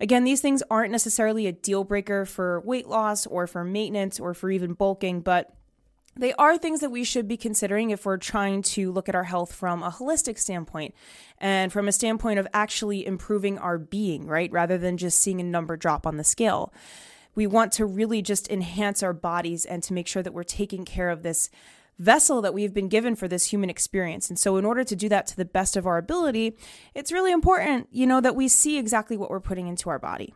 Again, 0.00 0.24
these 0.24 0.40
things 0.40 0.62
aren't 0.70 0.90
necessarily 0.90 1.46
a 1.46 1.52
deal 1.52 1.84
breaker 1.84 2.24
for 2.24 2.60
weight 2.62 2.88
loss 2.88 3.26
or 3.26 3.46
for 3.46 3.64
maintenance 3.64 4.18
or 4.18 4.34
for 4.34 4.50
even 4.50 4.72
bulking, 4.72 5.20
but 5.20 5.54
they 6.16 6.32
are 6.34 6.58
things 6.58 6.80
that 6.80 6.90
we 6.90 7.04
should 7.04 7.28
be 7.28 7.36
considering 7.36 7.90
if 7.90 8.04
we're 8.04 8.16
trying 8.16 8.62
to 8.62 8.90
look 8.90 9.08
at 9.08 9.14
our 9.14 9.24
health 9.24 9.52
from 9.52 9.82
a 9.82 9.90
holistic 9.90 10.38
standpoint 10.38 10.94
and 11.38 11.72
from 11.72 11.86
a 11.86 11.92
standpoint 11.92 12.38
of 12.40 12.48
actually 12.52 13.06
improving 13.06 13.58
our 13.58 13.78
being, 13.78 14.26
right? 14.26 14.50
Rather 14.50 14.78
than 14.78 14.96
just 14.96 15.20
seeing 15.20 15.40
a 15.40 15.44
number 15.44 15.76
drop 15.76 16.06
on 16.06 16.16
the 16.16 16.24
scale 16.24 16.72
we 17.34 17.46
want 17.46 17.72
to 17.72 17.84
really 17.86 18.22
just 18.22 18.50
enhance 18.50 19.02
our 19.02 19.12
bodies 19.12 19.64
and 19.64 19.82
to 19.82 19.92
make 19.92 20.06
sure 20.06 20.22
that 20.22 20.34
we're 20.34 20.42
taking 20.42 20.84
care 20.84 21.10
of 21.10 21.22
this 21.22 21.50
vessel 21.98 22.42
that 22.42 22.54
we've 22.54 22.74
been 22.74 22.88
given 22.88 23.14
for 23.14 23.28
this 23.28 23.46
human 23.46 23.70
experience. 23.70 24.28
And 24.28 24.38
so 24.38 24.56
in 24.56 24.64
order 24.64 24.82
to 24.82 24.96
do 24.96 25.08
that 25.10 25.26
to 25.28 25.36
the 25.36 25.44
best 25.44 25.76
of 25.76 25.86
our 25.86 25.96
ability, 25.96 26.56
it's 26.94 27.12
really 27.12 27.32
important, 27.32 27.88
you 27.92 28.06
know, 28.06 28.20
that 28.20 28.34
we 28.34 28.48
see 28.48 28.78
exactly 28.78 29.16
what 29.16 29.30
we're 29.30 29.40
putting 29.40 29.68
into 29.68 29.90
our 29.90 29.98
body. 29.98 30.34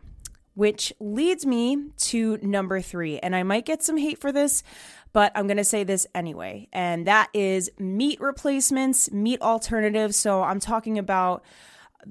Which 0.55 0.91
leads 0.99 1.45
me 1.45 1.91
to 1.99 2.37
number 2.41 2.81
3, 2.81 3.19
and 3.19 3.33
I 3.33 3.43
might 3.43 3.65
get 3.65 3.81
some 3.81 3.95
hate 3.95 4.19
for 4.19 4.33
this, 4.33 4.61
but 5.13 5.31
I'm 5.33 5.47
going 5.47 5.57
to 5.57 5.63
say 5.63 5.85
this 5.85 6.05
anyway. 6.13 6.67
And 6.73 7.07
that 7.07 7.29
is 7.33 7.71
meat 7.79 8.19
replacements, 8.19 9.09
meat 9.09 9.41
alternatives. 9.41 10.17
So 10.17 10.43
I'm 10.43 10.59
talking 10.59 10.97
about 10.97 11.45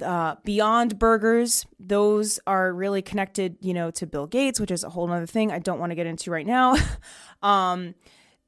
uh, 0.03 0.37
Beyond 0.45 0.99
Burgers, 0.99 1.67
those 1.79 2.39
are 2.47 2.73
really 2.73 3.03
connected, 3.03 3.57
you 3.61 3.75
know, 3.75 3.91
to 3.93 4.07
Bill 4.07 4.27
Gates, 4.27 4.61
which 4.61 4.71
is 4.71 4.85
a 4.85 4.91
whole 4.91 5.11
other 5.11 5.27
thing 5.27 5.51
I 5.51 5.59
don't 5.59 5.79
want 5.79 5.91
to 5.91 5.97
get 5.97 6.07
into 6.07 6.31
right 6.31 6.47
now. 6.47 6.77
um, 7.43 7.95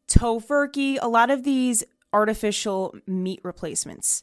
Tofurky, 0.09 0.99
a 1.01 1.09
lot 1.09 1.31
of 1.31 1.45
these 1.45 1.85
artificial 2.13 2.95
meat 3.07 3.41
replacements. 3.43 4.23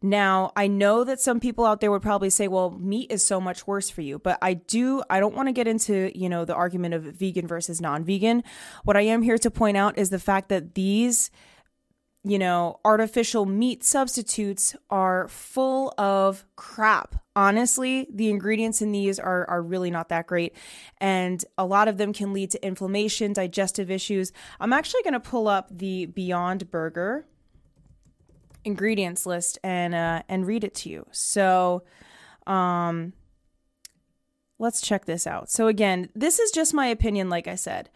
Now, 0.00 0.52
I 0.54 0.68
know 0.68 1.02
that 1.02 1.20
some 1.20 1.40
people 1.40 1.64
out 1.64 1.80
there 1.80 1.90
would 1.90 2.02
probably 2.02 2.30
say, 2.30 2.46
well, 2.46 2.70
meat 2.70 3.10
is 3.10 3.24
so 3.24 3.40
much 3.40 3.66
worse 3.66 3.90
for 3.90 4.00
you, 4.00 4.20
but 4.20 4.38
I 4.40 4.54
do, 4.54 5.02
I 5.10 5.18
don't 5.18 5.34
want 5.34 5.48
to 5.48 5.52
get 5.52 5.66
into, 5.66 6.12
you 6.14 6.28
know, 6.28 6.44
the 6.44 6.54
argument 6.54 6.94
of 6.94 7.02
vegan 7.02 7.48
versus 7.48 7.80
non 7.80 8.04
vegan. 8.04 8.44
What 8.84 8.96
I 8.96 9.02
am 9.02 9.22
here 9.22 9.38
to 9.38 9.50
point 9.50 9.76
out 9.76 9.98
is 9.98 10.10
the 10.10 10.20
fact 10.20 10.50
that 10.50 10.74
these, 10.76 11.30
you 12.24 12.38
know, 12.38 12.80
artificial 12.84 13.46
meat 13.46 13.84
substitutes 13.84 14.74
are 14.90 15.28
full 15.28 15.94
of 15.96 16.44
crap. 16.56 17.16
Honestly, 17.36 18.08
the 18.12 18.28
ingredients 18.28 18.82
in 18.82 18.90
these 18.90 19.18
are, 19.18 19.48
are 19.48 19.62
really 19.62 19.90
not 19.90 20.08
that 20.08 20.26
great. 20.26 20.54
And 20.98 21.44
a 21.56 21.64
lot 21.64 21.86
of 21.88 21.96
them 21.96 22.12
can 22.12 22.32
lead 22.32 22.50
to 22.50 22.66
inflammation, 22.66 23.32
digestive 23.32 23.90
issues. 23.90 24.32
I'm 24.58 24.72
actually 24.72 25.02
going 25.02 25.14
to 25.14 25.20
pull 25.20 25.46
up 25.46 25.68
the 25.70 26.06
Beyond 26.06 26.70
Burger 26.70 27.26
ingredients 28.64 29.24
list 29.24 29.58
and 29.62 29.94
uh, 29.94 30.22
and 30.28 30.46
read 30.46 30.64
it 30.64 30.74
to 30.74 30.90
you. 30.90 31.06
So, 31.12 31.84
um, 32.46 33.12
let's 34.58 34.80
check 34.80 35.04
this 35.04 35.26
out. 35.26 35.50
So 35.50 35.68
again, 35.68 36.10
this 36.14 36.38
is 36.38 36.50
just 36.50 36.74
my 36.74 36.86
opinion, 36.86 37.28
like 37.28 37.46
I 37.46 37.54
said. 37.54 37.90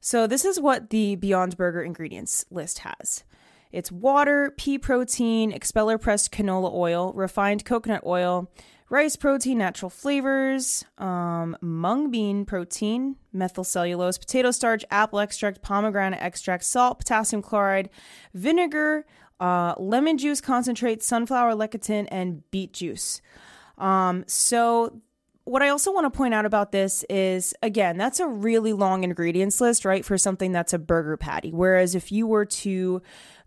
So 0.00 0.26
this 0.26 0.44
is 0.44 0.60
what 0.60 0.90
the 0.90 1.16
Beyond 1.16 1.56
Burger 1.56 1.82
ingredients 1.82 2.44
list 2.50 2.80
has. 2.80 3.24
It's 3.76 3.92
water, 3.92 4.54
pea 4.56 4.78
protein, 4.78 5.52
expeller 5.52 5.98
pressed 5.98 6.32
canola 6.32 6.72
oil, 6.72 7.12
refined 7.12 7.66
coconut 7.66 8.00
oil, 8.06 8.50
rice 8.88 9.16
protein, 9.16 9.58
natural 9.58 9.90
flavors, 9.90 10.86
um, 10.96 11.58
mung 11.60 12.10
bean 12.10 12.46
protein, 12.46 13.16
methyl 13.34 13.64
cellulose, 13.64 14.16
potato 14.16 14.50
starch, 14.50 14.82
apple 14.90 15.20
extract, 15.20 15.60
pomegranate 15.60 16.22
extract, 16.22 16.64
salt, 16.64 17.00
potassium 17.00 17.42
chloride, 17.42 17.90
vinegar, 18.32 19.04
uh, 19.40 19.74
lemon 19.76 20.16
juice 20.16 20.40
concentrate, 20.40 21.02
sunflower 21.02 21.52
lecithin, 21.52 22.08
and 22.10 22.50
beet 22.50 22.72
juice. 22.72 23.20
Um, 23.76 24.24
so, 24.26 25.02
what 25.44 25.62
I 25.62 25.68
also 25.68 25.92
want 25.92 26.12
to 26.12 26.16
point 26.16 26.34
out 26.34 26.44
about 26.44 26.72
this 26.72 27.04
is 27.08 27.54
again, 27.62 27.96
that's 27.96 28.18
a 28.18 28.26
really 28.26 28.72
long 28.72 29.04
ingredients 29.04 29.60
list, 29.60 29.84
right, 29.84 30.04
for 30.04 30.18
something 30.18 30.50
that's 30.50 30.72
a 30.72 30.78
burger 30.78 31.16
patty. 31.16 31.52
Whereas 31.52 31.94
if 31.94 32.10
you 32.10 32.26
were 32.26 32.46
to 32.46 33.00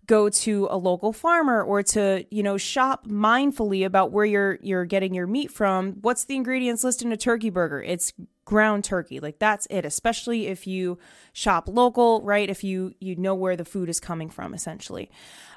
go 0.09 0.27
to 0.27 0.67
a 0.71 0.75
local 0.75 1.13
farmer 1.13 1.61
or 1.61 1.83
to 1.83 2.25
you 2.31 2.41
know 2.41 2.57
shop 2.57 3.07
mindfully 3.07 3.85
about 3.85 4.11
where 4.11 4.25
you're 4.25 4.57
you're 4.63 4.83
getting 4.83 5.13
your 5.13 5.27
meat 5.27 5.51
from 5.51 5.93
what's 6.01 6.25
the 6.25 6.35
ingredients 6.35 6.83
list 6.83 7.03
in 7.03 7.11
a 7.11 7.17
turkey 7.17 7.51
burger? 7.51 7.81
It's 7.83 8.11
ground 8.43 8.83
turkey. 8.83 9.19
Like 9.19 9.37
that's 9.37 9.67
it 9.69 9.85
especially 9.85 10.47
if 10.47 10.65
you 10.65 10.97
shop 11.31 11.69
local 11.69 12.23
right? 12.23 12.49
If 12.49 12.63
you 12.63 12.95
you 12.99 13.15
know 13.17 13.35
where 13.35 13.55
the 13.55 13.63
food 13.63 13.87
is 13.87 13.99
coming 13.99 14.31
from 14.31 14.55
essentially. 14.55 15.11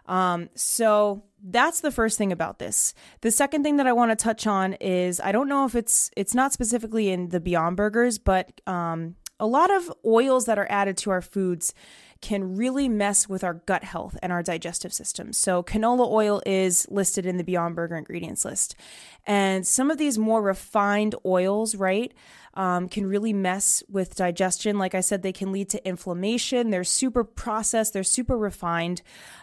Um, 0.05 0.51
so 0.55 1.23
that's 1.43 1.81
the 1.81 1.91
first 1.91 2.19
thing 2.19 2.31
about 2.31 2.59
this. 2.59 2.93
The 3.23 3.31
second 3.31 3.63
thing 3.63 3.79
that 3.79 3.87
I 3.87 3.95
want 3.95 4.11
to 4.11 4.23
touch 4.23 4.47
on 4.47 4.75
is 4.75 5.19
I 5.19 5.33
don't 5.33 5.49
know 5.49 5.65
if 5.65 5.75
it's 5.75 6.11
it's 6.15 6.35
not 6.35 6.53
specifically 6.53 7.09
in 7.09 7.31
the 7.31 7.41
Beyond 7.41 7.79
Burgers, 7.79 8.19
but 8.19 8.61
um, 8.67 9.17
a 9.41 9.47
lot 9.47 9.71
of 9.71 9.91
oils 10.05 10.45
that 10.45 10.59
are 10.59 10.67
added 10.69 10.99
to 10.99 11.11
our 11.11 11.23
foods 11.23 11.73
can 12.23 12.57
really 12.57 12.89
mess 12.89 13.29
with 13.29 13.45
our 13.45 13.55
gut 13.55 13.85
health 13.85 14.17
and 14.23 14.33
our 14.33 14.43
digestive 14.43 14.93
system. 14.95 15.33
So, 15.33 15.63
canola 15.63 16.09
oil 16.11 16.41
is 16.47 16.87
listed 16.91 17.27
in 17.27 17.37
the 17.37 17.45
Beyond 17.45 17.77
Burger 17.77 17.97
ingredients 17.97 18.45
list. 18.45 18.75
And 19.27 19.67
some 19.67 19.91
of 19.91 19.99
these 19.99 20.19
more 20.19 20.41
refined 20.41 21.15
oils, 21.27 21.75
right? 21.75 22.13
Um, 22.55 22.89
can 22.89 23.07
really 23.07 23.33
mess 23.33 23.83
with 23.89 24.15
digestion. 24.15 24.79
Like 24.79 24.95
I 24.95 25.01
said, 25.01 25.23
they 25.23 25.33
can 25.33 25.53
lead 25.53 25.71
to 25.71 25.87
inflammation. 25.87 26.71
They're 26.71 26.85
super 26.85 27.25
processed, 27.25 27.93
they're 27.93 28.03
super 28.03 28.37
refined. 28.37 29.03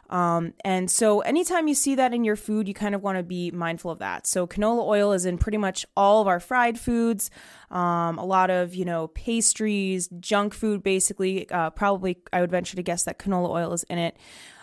Um, 0.10 0.54
and 0.64 0.90
so, 0.90 1.22
anytime 1.22 1.68
you 1.68 1.76
see 1.76 1.96
that 1.96 2.14
in 2.14 2.24
your 2.24 2.36
food, 2.36 2.68
you 2.68 2.74
kind 2.74 2.96
of 2.96 3.04
want 3.04 3.18
to 3.18 3.24
be 3.24 3.52
mindful 3.52 3.92
of 3.92 4.00
that. 4.00 4.26
So, 4.28 4.48
canola 4.48 4.86
oil 4.86 5.14
is 5.14 5.26
in 5.26 5.38
pretty 5.38 5.58
much 5.58 5.86
all 5.96 6.22
of 6.22 6.28
our 6.28 6.40
fried 6.40 6.80
foods, 6.80 7.30
um, 7.70 8.18
a 8.18 8.26
lot 8.26 8.50
of, 8.50 8.74
you 8.74 8.86
know, 8.86 9.08
pastries, 9.08 10.10
junk 10.20 10.54
food, 10.54 10.82
basically. 10.84 11.50
Uh, 11.50 11.70
probably, 11.70 12.18
I 12.34 12.42
would 12.42 12.52
venture 12.52 12.76
to 12.76 12.84
guess 12.84 13.04
that 13.04 13.20
canola 13.20 13.50
oil 13.50 13.74
is 13.74 13.84
in 13.84 14.00
it. 14.00 14.18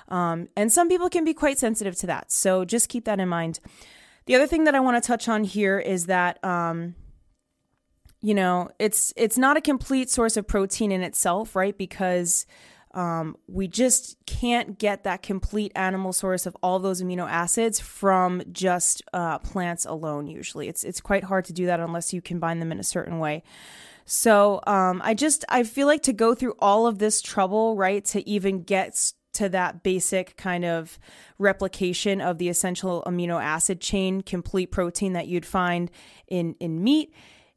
Um, 0.08 0.48
and 0.56 0.72
some 0.72 0.88
people 0.88 1.08
can 1.08 1.24
be 1.24 1.34
quite 1.34 1.58
sensitive 1.58 1.96
to 1.96 2.06
that. 2.08 2.32
So, 2.32 2.64
just 2.64 2.88
keep 2.88 3.04
that 3.04 3.20
in 3.20 3.28
mind. 3.28 3.60
The 4.26 4.34
other 4.34 4.48
thing 4.48 4.64
that 4.64 4.74
I 4.74 4.80
want 4.80 5.02
to 5.02 5.06
touch 5.06 5.28
on 5.28 5.44
here 5.44 5.78
is 5.78 6.06
that 6.06 6.44
um, 6.44 6.96
you 8.26 8.34
know, 8.34 8.68
it's 8.80 9.12
it's 9.14 9.38
not 9.38 9.56
a 9.56 9.60
complete 9.60 10.10
source 10.10 10.36
of 10.36 10.48
protein 10.48 10.90
in 10.90 11.00
itself, 11.00 11.54
right? 11.54 11.78
Because 11.78 12.44
um, 12.92 13.36
we 13.46 13.68
just 13.68 14.16
can't 14.26 14.80
get 14.80 15.04
that 15.04 15.22
complete 15.22 15.70
animal 15.76 16.12
source 16.12 16.44
of 16.44 16.56
all 16.60 16.80
those 16.80 17.00
amino 17.00 17.30
acids 17.30 17.78
from 17.78 18.42
just 18.50 19.00
uh, 19.12 19.38
plants 19.38 19.84
alone. 19.84 20.26
Usually, 20.26 20.66
it's 20.66 20.82
it's 20.82 21.00
quite 21.00 21.22
hard 21.22 21.44
to 21.44 21.52
do 21.52 21.66
that 21.66 21.78
unless 21.78 22.12
you 22.12 22.20
combine 22.20 22.58
them 22.58 22.72
in 22.72 22.80
a 22.80 22.82
certain 22.82 23.20
way. 23.20 23.44
So 24.06 24.60
um, 24.66 25.00
I 25.04 25.14
just 25.14 25.44
I 25.48 25.62
feel 25.62 25.86
like 25.86 26.02
to 26.02 26.12
go 26.12 26.34
through 26.34 26.56
all 26.58 26.88
of 26.88 26.98
this 26.98 27.22
trouble, 27.22 27.76
right, 27.76 28.04
to 28.06 28.28
even 28.28 28.64
get 28.64 29.12
to 29.34 29.48
that 29.50 29.84
basic 29.84 30.36
kind 30.36 30.64
of 30.64 30.98
replication 31.38 32.20
of 32.20 32.38
the 32.38 32.48
essential 32.48 33.04
amino 33.06 33.40
acid 33.40 33.80
chain, 33.80 34.20
complete 34.20 34.72
protein 34.72 35.12
that 35.12 35.28
you'd 35.28 35.46
find 35.46 35.92
in 36.26 36.56
in 36.58 36.82
meat 36.82 37.14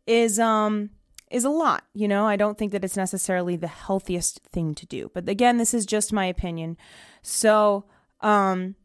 is 0.09 0.39
um 0.39 0.89
is 1.31 1.45
a 1.45 1.49
lot, 1.49 1.85
you 1.93 2.07
know? 2.07 2.25
I 2.25 2.35
don't 2.35 2.57
think 2.57 2.71
that 2.71 2.83
it's 2.83 2.97
necessarily 2.97 3.55
the 3.55 3.67
healthiest 3.67 4.41
thing 4.51 4.73
to 4.73 4.85
do. 4.87 5.11
But 5.13 5.29
again, 5.29 5.57
this 5.57 5.75
is 5.75 5.85
just 5.85 6.11
my 6.11 6.25
opinion. 6.25 6.77
So, 7.21 7.85
um 8.21 8.75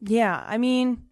yeah, 0.00 0.44
I 0.46 0.56
mean 0.56 1.02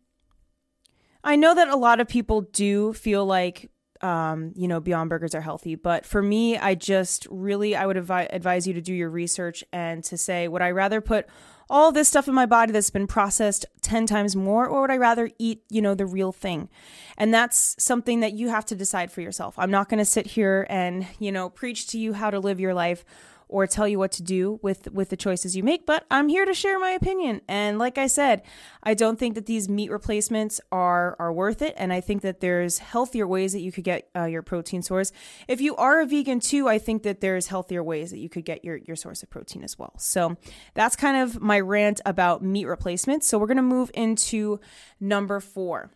I 1.24 1.36
know 1.36 1.54
that 1.54 1.68
a 1.68 1.76
lot 1.76 2.00
of 2.00 2.08
people 2.08 2.42
do 2.42 2.92
feel 2.92 3.26
like 3.26 3.70
um, 4.00 4.52
you 4.54 4.68
know, 4.68 4.78
Beyond 4.78 5.10
Burgers 5.10 5.34
are 5.34 5.40
healthy. 5.40 5.74
But 5.74 6.06
for 6.06 6.22
me, 6.22 6.56
I 6.56 6.76
just 6.76 7.26
really, 7.30 7.74
I 7.74 7.84
would 7.84 7.96
advi- 7.96 8.28
advise 8.30 8.64
you 8.64 8.72
to 8.74 8.80
do 8.80 8.94
your 8.94 9.10
research 9.10 9.64
and 9.72 10.04
to 10.04 10.16
say, 10.16 10.46
would 10.46 10.62
I 10.62 10.70
rather 10.70 11.00
put 11.00 11.26
all 11.70 11.92
this 11.92 12.08
stuff 12.08 12.28
in 12.28 12.34
my 12.34 12.46
body 12.46 12.72
that's 12.72 12.90
been 12.90 13.06
processed 13.06 13.66
10 13.82 14.06
times 14.06 14.34
more, 14.34 14.66
or 14.66 14.82
would 14.82 14.90
I 14.90 14.96
rather 14.96 15.30
eat, 15.38 15.62
you 15.68 15.82
know, 15.82 15.94
the 15.94 16.06
real 16.06 16.32
thing? 16.32 16.68
And 17.16 17.32
that's 17.32 17.76
something 17.82 18.20
that 18.20 18.32
you 18.32 18.48
have 18.48 18.64
to 18.66 18.74
decide 18.74 19.12
for 19.12 19.20
yourself. 19.20 19.58
I'm 19.58 19.70
not 19.70 19.88
going 19.88 19.98
to 19.98 20.04
sit 20.04 20.26
here 20.26 20.66
and, 20.70 21.06
you 21.18 21.32
know, 21.32 21.48
preach 21.50 21.86
to 21.88 21.98
you 21.98 22.14
how 22.14 22.30
to 22.30 22.40
live 22.40 22.60
your 22.60 22.74
life 22.74 23.04
or 23.48 23.66
tell 23.66 23.88
you 23.88 23.98
what 23.98 24.12
to 24.12 24.22
do 24.22 24.58
with 24.62 24.90
with 24.92 25.10
the 25.10 25.16
choices 25.16 25.56
you 25.56 25.62
make 25.62 25.86
but 25.86 26.04
i'm 26.10 26.28
here 26.28 26.44
to 26.44 26.54
share 26.54 26.78
my 26.78 26.90
opinion. 26.90 27.40
And 27.48 27.78
like 27.78 27.98
i 27.98 28.06
said 28.06 28.42
i 28.82 28.94
don't 28.94 29.18
think 29.18 29.34
that 29.34 29.46
these 29.46 29.68
meat 29.68 29.90
replacements 29.90 30.60
are 30.70 31.16
are 31.18 31.32
worth 31.32 31.62
it. 31.62 31.74
And 31.76 31.92
i 31.92 32.00
think 32.00 32.22
that 32.22 32.40
there's 32.40 32.78
healthier 32.78 33.26
ways 33.26 33.52
that 33.52 33.60
you 33.60 33.72
could 33.72 33.84
get 33.84 34.08
uh, 34.16 34.24
your 34.24 34.42
protein 34.42 34.82
source. 34.82 35.12
If 35.46 35.60
you 35.60 35.76
are 35.76 36.00
a 36.00 36.06
vegan 36.06 36.40
too 36.40 36.68
i 36.68 36.78
think 36.78 37.02
that 37.02 37.20
there's 37.20 37.48
healthier 37.48 37.82
ways 37.82 38.10
that 38.10 38.18
you 38.18 38.28
could 38.28 38.44
get 38.44 38.64
your 38.64 38.76
your 38.76 38.96
source 38.96 39.22
of 39.22 39.30
protein 39.30 39.64
as 39.64 39.78
well. 39.78 39.92
So 39.98 40.36
that's 40.74 40.96
kind 40.96 41.16
of 41.16 41.40
my 41.40 41.60
rant 41.60 42.00
about 42.06 42.42
meat 42.42 42.66
replacements. 42.66 43.26
So 43.26 43.38
we're 43.38 43.46
going 43.46 43.56
to 43.56 43.62
move 43.62 43.90
into 43.94 44.60
number 45.00 45.40
four. 45.40 45.90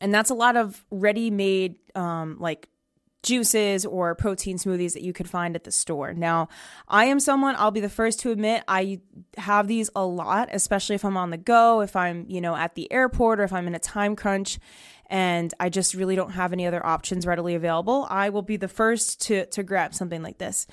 And 0.00 0.12
that's 0.12 0.30
a 0.30 0.34
lot 0.34 0.56
of 0.56 0.84
ready 0.90 1.30
made 1.30 1.76
um, 1.94 2.36
like 2.38 2.68
juices 3.26 3.84
or 3.84 4.14
protein 4.14 4.56
smoothies 4.56 4.92
that 4.94 5.02
you 5.02 5.12
could 5.12 5.28
find 5.28 5.56
at 5.56 5.64
the 5.64 5.72
store. 5.72 6.14
Now, 6.14 6.48
I 6.88 7.06
am 7.06 7.18
someone, 7.18 7.56
I'll 7.58 7.72
be 7.72 7.80
the 7.80 7.88
first 7.88 8.20
to 8.20 8.30
admit, 8.30 8.62
I 8.68 9.00
have 9.36 9.66
these 9.66 9.90
a 9.96 10.06
lot, 10.06 10.48
especially 10.52 10.94
if 10.94 11.04
I'm 11.04 11.16
on 11.16 11.30
the 11.30 11.36
go, 11.36 11.80
if 11.80 11.96
I'm, 11.96 12.24
you 12.28 12.40
know, 12.40 12.54
at 12.54 12.76
the 12.76 12.90
airport 12.90 13.40
or 13.40 13.44
if 13.44 13.52
I'm 13.52 13.66
in 13.66 13.74
a 13.74 13.80
time 13.80 14.14
crunch 14.14 14.58
and 15.08 15.52
I 15.58 15.68
just 15.68 15.94
really 15.94 16.16
don't 16.16 16.30
have 16.30 16.52
any 16.52 16.66
other 16.66 16.84
options 16.84 17.26
readily 17.26 17.54
available. 17.54 18.06
I 18.08 18.30
will 18.30 18.42
be 18.42 18.56
the 18.56 18.68
first 18.68 19.20
to 19.22 19.46
to 19.46 19.62
grab 19.62 19.94
something 19.94 20.22
like 20.22 20.38
this. 20.38 20.66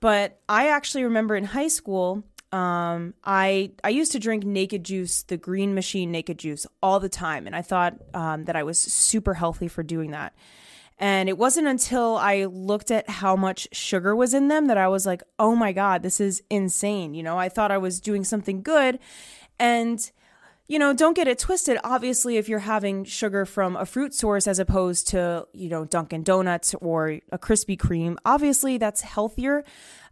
But 0.00 0.40
I 0.48 0.68
actually 0.68 1.04
remember 1.04 1.36
in 1.36 1.44
high 1.44 1.68
school, 1.68 2.24
um, 2.50 3.14
I 3.24 3.72
I 3.82 3.90
used 3.90 4.12
to 4.12 4.18
drink 4.18 4.44
Naked 4.44 4.84
Juice, 4.84 5.22
the 5.22 5.36
Green 5.36 5.74
Machine 5.74 6.10
Naked 6.10 6.38
Juice, 6.38 6.66
all 6.82 7.00
the 7.00 7.08
time, 7.08 7.46
and 7.46 7.56
I 7.56 7.62
thought 7.62 7.94
um, 8.12 8.44
that 8.44 8.56
I 8.56 8.62
was 8.62 8.78
super 8.78 9.34
healthy 9.34 9.68
for 9.68 9.82
doing 9.82 10.10
that. 10.10 10.34
And 10.98 11.28
it 11.28 11.36
wasn't 11.36 11.66
until 11.66 12.16
I 12.16 12.44
looked 12.44 12.90
at 12.90 13.08
how 13.08 13.34
much 13.34 13.68
sugar 13.72 14.14
was 14.14 14.34
in 14.34 14.48
them 14.48 14.66
that 14.66 14.76
I 14.76 14.88
was 14.88 15.06
like, 15.06 15.22
oh 15.38 15.56
my 15.56 15.72
God, 15.72 16.02
this 16.02 16.20
is 16.20 16.42
insane. 16.48 17.14
You 17.14 17.22
know, 17.22 17.38
I 17.38 17.48
thought 17.48 17.72
I 17.72 17.78
was 17.78 18.00
doing 18.00 18.24
something 18.24 18.62
good. 18.62 18.98
And, 19.58 20.10
you 20.68 20.78
know, 20.78 20.92
don't 20.92 21.14
get 21.14 21.26
it 21.26 21.38
twisted. 21.38 21.78
Obviously, 21.82 22.36
if 22.36 22.48
you're 22.48 22.60
having 22.60 23.04
sugar 23.04 23.44
from 23.44 23.74
a 23.74 23.84
fruit 23.84 24.14
source 24.14 24.46
as 24.46 24.58
opposed 24.58 25.08
to, 25.08 25.46
you 25.52 25.68
know, 25.68 25.84
Dunkin' 25.84 26.22
Donuts 26.22 26.74
or 26.74 27.18
a 27.32 27.38
Krispy 27.38 27.76
Kreme, 27.76 28.16
obviously 28.24 28.78
that's 28.78 29.00
healthier. 29.00 29.64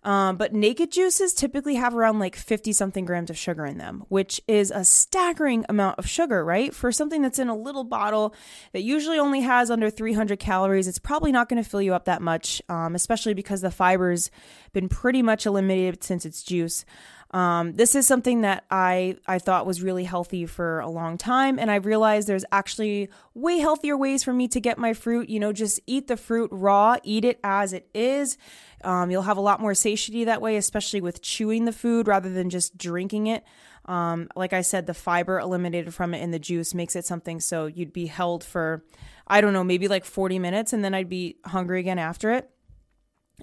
Um, 0.03 0.37
but 0.37 0.55
naked 0.55 0.91
juices 0.91 1.35
typically 1.35 1.75
have 1.75 1.95
around 1.95 2.19
like 2.19 2.35
50 2.35 2.73
something 2.73 3.05
grams 3.05 3.29
of 3.29 3.37
sugar 3.37 3.67
in 3.67 3.77
them, 3.77 4.05
which 4.09 4.41
is 4.49 4.71
a 4.71 4.85
staggering 4.85 5.67
amount 5.69 5.99
of 5.99 6.09
sugar, 6.09 6.43
right? 6.45 6.75
For 6.75 6.91
something 6.91 7.21
that's 7.21 7.39
in 7.39 7.49
a 7.49 7.57
little 7.57 7.85
bottle 7.85 8.35
that 8.73 8.83
usually 8.83 9.19
only 9.19 9.43
has 9.43 9.71
under 9.71 9.91
300 9.91 10.39
calories, 10.39 10.89
it's 10.89 10.99
probably 10.99 11.33
not 11.33 11.49
going 11.49 11.63
to 11.63 11.69
fill 11.69 11.83
you 11.83 11.93
up 11.93 12.07
that 12.07 12.23
much, 12.23 12.63
um, 12.71 12.95
especially 12.95 13.35
because 13.35 13.61
the 13.61 13.71
fiber's 13.71 14.31
been 14.73 14.89
pretty 14.89 15.23
much 15.23 15.45
eliminated 15.45 16.03
since 16.03 16.25
it's 16.25 16.43
juice. 16.43 16.85
Um, 17.33 17.75
this 17.75 17.95
is 17.95 18.07
something 18.09 18.41
that 18.41 18.65
I 18.71 19.17
I 19.27 19.39
thought 19.39 19.65
was 19.65 19.83
really 19.83 20.05
healthy 20.05 20.47
for 20.47 20.81
a 20.81 20.89
long 20.89 21.17
time, 21.17 21.59
and 21.59 21.71
I 21.71 21.77
realized 21.77 22.27
there's 22.29 22.45
actually 22.51 23.09
way 23.35 23.59
healthier 23.59 23.97
ways 23.97 24.25
for 24.25 24.33
me 24.33 24.49
to 24.49 24.61
get 24.61 24.79
my 24.79 24.93
fruit. 24.95 25.29
You 25.29 25.39
know, 25.39 25.53
just 25.53 25.79
eat 25.87 26.09
the 26.09 26.17
fruit 26.17 26.51
raw, 26.53 26.97
eat 27.05 27.25
it 27.25 27.39
as 27.45 27.73
it 27.73 27.89
is. 27.95 28.37
Um, 28.83 29.11
you'll 29.11 29.23
have 29.23 29.37
a 29.37 29.43
lot 29.43 29.61
more 29.61 29.75
satiety 29.75 30.25
that 30.25 30.43
way, 30.43 30.57
especially 30.57 31.01
with 31.01 31.23
chewing 31.23 31.67
the 31.67 31.73
food 31.73 32.09
rather 32.09 32.31
than 32.31 32.51
just 32.51 32.77
drinking 32.77 33.29
it. 33.29 33.45
Um, 33.85 34.29
like 34.35 34.53
I 34.53 34.63
said, 34.63 34.87
the 34.87 34.95
fiber 34.95 35.39
eliminated 35.39 35.95
from 35.95 36.15
it 36.15 36.23
in 36.23 36.33
the 36.33 36.39
juice 36.39 36.75
makes 36.75 36.97
it 36.97 37.05
something 37.05 37.41
so 37.41 37.67
you'd 37.67 37.93
be 37.93 38.07
held 38.07 38.45
for, 38.45 38.85
I 39.27 39.41
don't 39.41 39.53
know, 39.53 39.65
maybe 39.65 39.89
like 39.89 40.05
40 40.05 40.39
minutes, 40.39 40.73
and 40.73 40.85
then 40.85 40.95
I'd 40.95 41.09
be 41.09 41.37
hungry 41.45 41.81
again 41.81 41.99
after 41.99 42.31
it. 42.33 42.51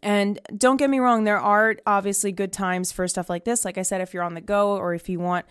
And 0.04 0.40
don't 0.56 0.78
get 0.78 0.90
me 0.90 1.00
wrong, 1.00 1.24
there 1.24 1.40
are 1.40 1.76
obviously 1.86 2.32
good 2.32 2.54
times 2.54 2.92
for 2.92 3.08
stuff 3.08 3.30
like 3.30 3.46
this. 3.46 3.66
Like 3.66 3.78
I 3.78 3.82
said, 3.82 4.02
if 4.02 4.14
you're 4.14 4.24
on 4.24 4.34
the 4.34 4.42
go 4.42 4.76
or 4.76 4.94
if 4.94 5.10
you 5.10 5.20
want 5.20 5.46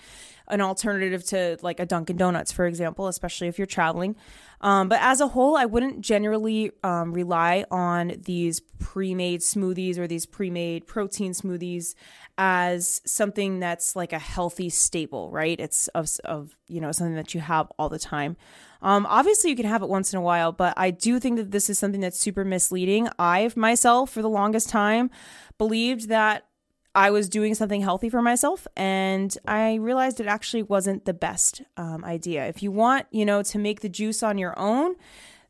an 0.48 0.60
alternative 0.60 1.24
to 1.26 1.58
like 1.62 1.80
a 1.80 1.86
Dunkin' 1.86 2.16
Donuts, 2.16 2.52
for 2.52 2.66
example, 2.66 3.08
especially 3.08 3.48
if 3.48 3.58
you're 3.58 3.66
traveling. 3.66 4.16
Um, 4.60 4.88
but 4.88 4.98
as 5.02 5.20
a 5.20 5.28
whole, 5.28 5.56
I 5.56 5.66
wouldn't 5.66 6.00
generally 6.00 6.72
um, 6.82 7.12
rely 7.12 7.64
on 7.70 8.14
these 8.24 8.60
pre 8.78 9.14
made 9.14 9.40
smoothies 9.40 9.98
or 9.98 10.06
these 10.06 10.26
pre 10.26 10.50
made 10.50 10.86
protein 10.86 11.32
smoothies 11.32 11.94
as 12.38 13.00
something 13.04 13.60
that's 13.60 13.96
like 13.96 14.12
a 14.12 14.18
healthy 14.18 14.70
staple, 14.70 15.30
right? 15.30 15.58
It's 15.58 15.88
of, 15.88 16.08
of 16.24 16.56
you 16.68 16.80
know, 16.80 16.92
something 16.92 17.16
that 17.16 17.34
you 17.34 17.40
have 17.40 17.70
all 17.78 17.88
the 17.88 17.98
time. 17.98 18.36
Um, 18.82 19.06
obviously, 19.06 19.50
you 19.50 19.56
can 19.56 19.66
have 19.66 19.82
it 19.82 19.88
once 19.88 20.12
in 20.12 20.18
a 20.18 20.22
while, 20.22 20.52
but 20.52 20.74
I 20.76 20.90
do 20.90 21.18
think 21.18 21.36
that 21.36 21.50
this 21.50 21.68
is 21.70 21.78
something 21.78 22.00
that's 22.00 22.20
super 22.20 22.44
misleading. 22.44 23.08
I 23.18 23.50
myself, 23.56 24.10
for 24.10 24.22
the 24.22 24.28
longest 24.28 24.68
time, 24.68 25.10
believed 25.58 26.08
that 26.08 26.46
I 26.96 27.10
was 27.10 27.28
doing 27.28 27.54
something 27.54 27.82
healthy 27.82 28.08
for 28.08 28.22
myself, 28.22 28.66
and 28.74 29.36
I 29.46 29.74
realized 29.74 30.18
it 30.18 30.26
actually 30.26 30.62
wasn't 30.62 31.04
the 31.04 31.12
best 31.12 31.60
um, 31.76 32.02
idea. 32.02 32.46
If 32.46 32.62
you 32.62 32.72
want, 32.72 33.06
you 33.10 33.26
know, 33.26 33.42
to 33.42 33.58
make 33.58 33.82
the 33.82 33.90
juice 33.90 34.22
on 34.22 34.38
your 34.38 34.58
own, 34.58 34.94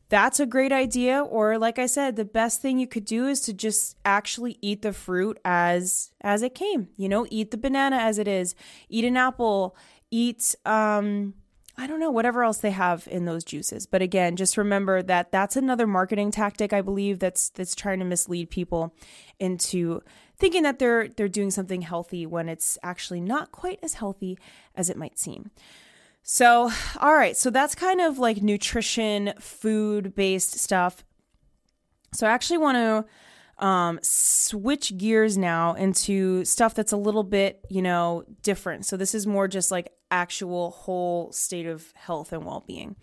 that's 0.09 0.41
a 0.41 0.45
great 0.45 0.73
idea. 0.73 1.21
Or, 1.21 1.57
like 1.57 1.79
I 1.79 1.85
said, 1.85 2.17
the 2.17 2.25
best 2.25 2.61
thing 2.61 2.79
you 2.79 2.87
could 2.87 3.05
do 3.05 3.27
is 3.27 3.39
to 3.41 3.53
just 3.53 3.95
actually 4.03 4.57
eat 4.61 4.81
the 4.81 4.91
fruit 4.91 5.39
as 5.45 6.11
as 6.19 6.41
it 6.41 6.53
came. 6.53 6.89
You 6.97 7.07
know, 7.07 7.25
eat 7.29 7.51
the 7.51 7.57
banana 7.57 7.95
as 7.95 8.17
it 8.17 8.27
is, 8.27 8.53
eat 8.89 9.05
an 9.05 9.15
apple, 9.15 9.73
eat 10.11 10.53
um 10.65 11.33
I 11.79 11.85
don't 11.85 11.99
know, 11.99 12.09
whatever 12.09 12.43
else 12.43 12.57
they 12.57 12.71
have 12.71 13.07
in 13.09 13.25
those 13.25 13.43
juices. 13.43 13.85
But 13.85 14.01
again, 14.01 14.35
just 14.35 14.57
remember 14.57 15.03
that 15.03 15.31
that's 15.31 15.55
another 15.55 15.85
marketing 15.85 16.31
tactic 16.31 16.73
I 16.73 16.81
believe 16.81 17.19
that's 17.19 17.49
that's 17.49 17.75
trying 17.75 17.99
to 17.99 18.05
mislead 18.05 18.49
people 18.49 18.95
into 19.39 20.01
thinking 20.37 20.63
that 20.63 20.79
they're 20.79 21.07
they're 21.07 21.27
doing 21.27 21.51
something 21.51 21.81
healthy 21.81 22.25
when 22.25 22.49
it's 22.49 22.77
actually 22.83 23.21
not 23.21 23.51
quite 23.51 23.79
as 23.81 23.95
healthy 23.95 24.37
as 24.75 24.89
it 24.89 24.97
might 24.97 25.17
seem. 25.17 25.51
So, 26.23 26.71
all 26.99 27.13
right, 27.13 27.37
so 27.37 27.49
that's 27.49 27.73
kind 27.73 28.01
of 28.01 28.19
like 28.19 28.41
nutrition, 28.41 29.33
food-based 29.39 30.59
stuff. 30.59 31.05
So 32.13 32.27
I 32.27 32.31
actually 32.31 32.57
want 32.57 32.75
to 33.59 33.65
um, 33.65 33.99
switch 34.01 34.97
gears 34.97 35.37
now 35.37 35.73
into 35.73 36.43
stuff 36.43 36.73
that's 36.75 36.91
a 36.91 36.97
little 36.97 37.23
bit, 37.23 37.65
you 37.69 37.81
know, 37.81 38.25
different. 38.43 38.85
So 38.85 38.97
this 38.97 39.15
is 39.15 39.25
more 39.25 39.47
just 39.47 39.71
like 39.71 39.93
actual 40.11 40.71
whole 40.71 41.31
state 41.31 41.65
of 41.65 41.91
health 41.93 42.33
and 42.33 42.45
well 42.45 42.63
being. 42.67 42.97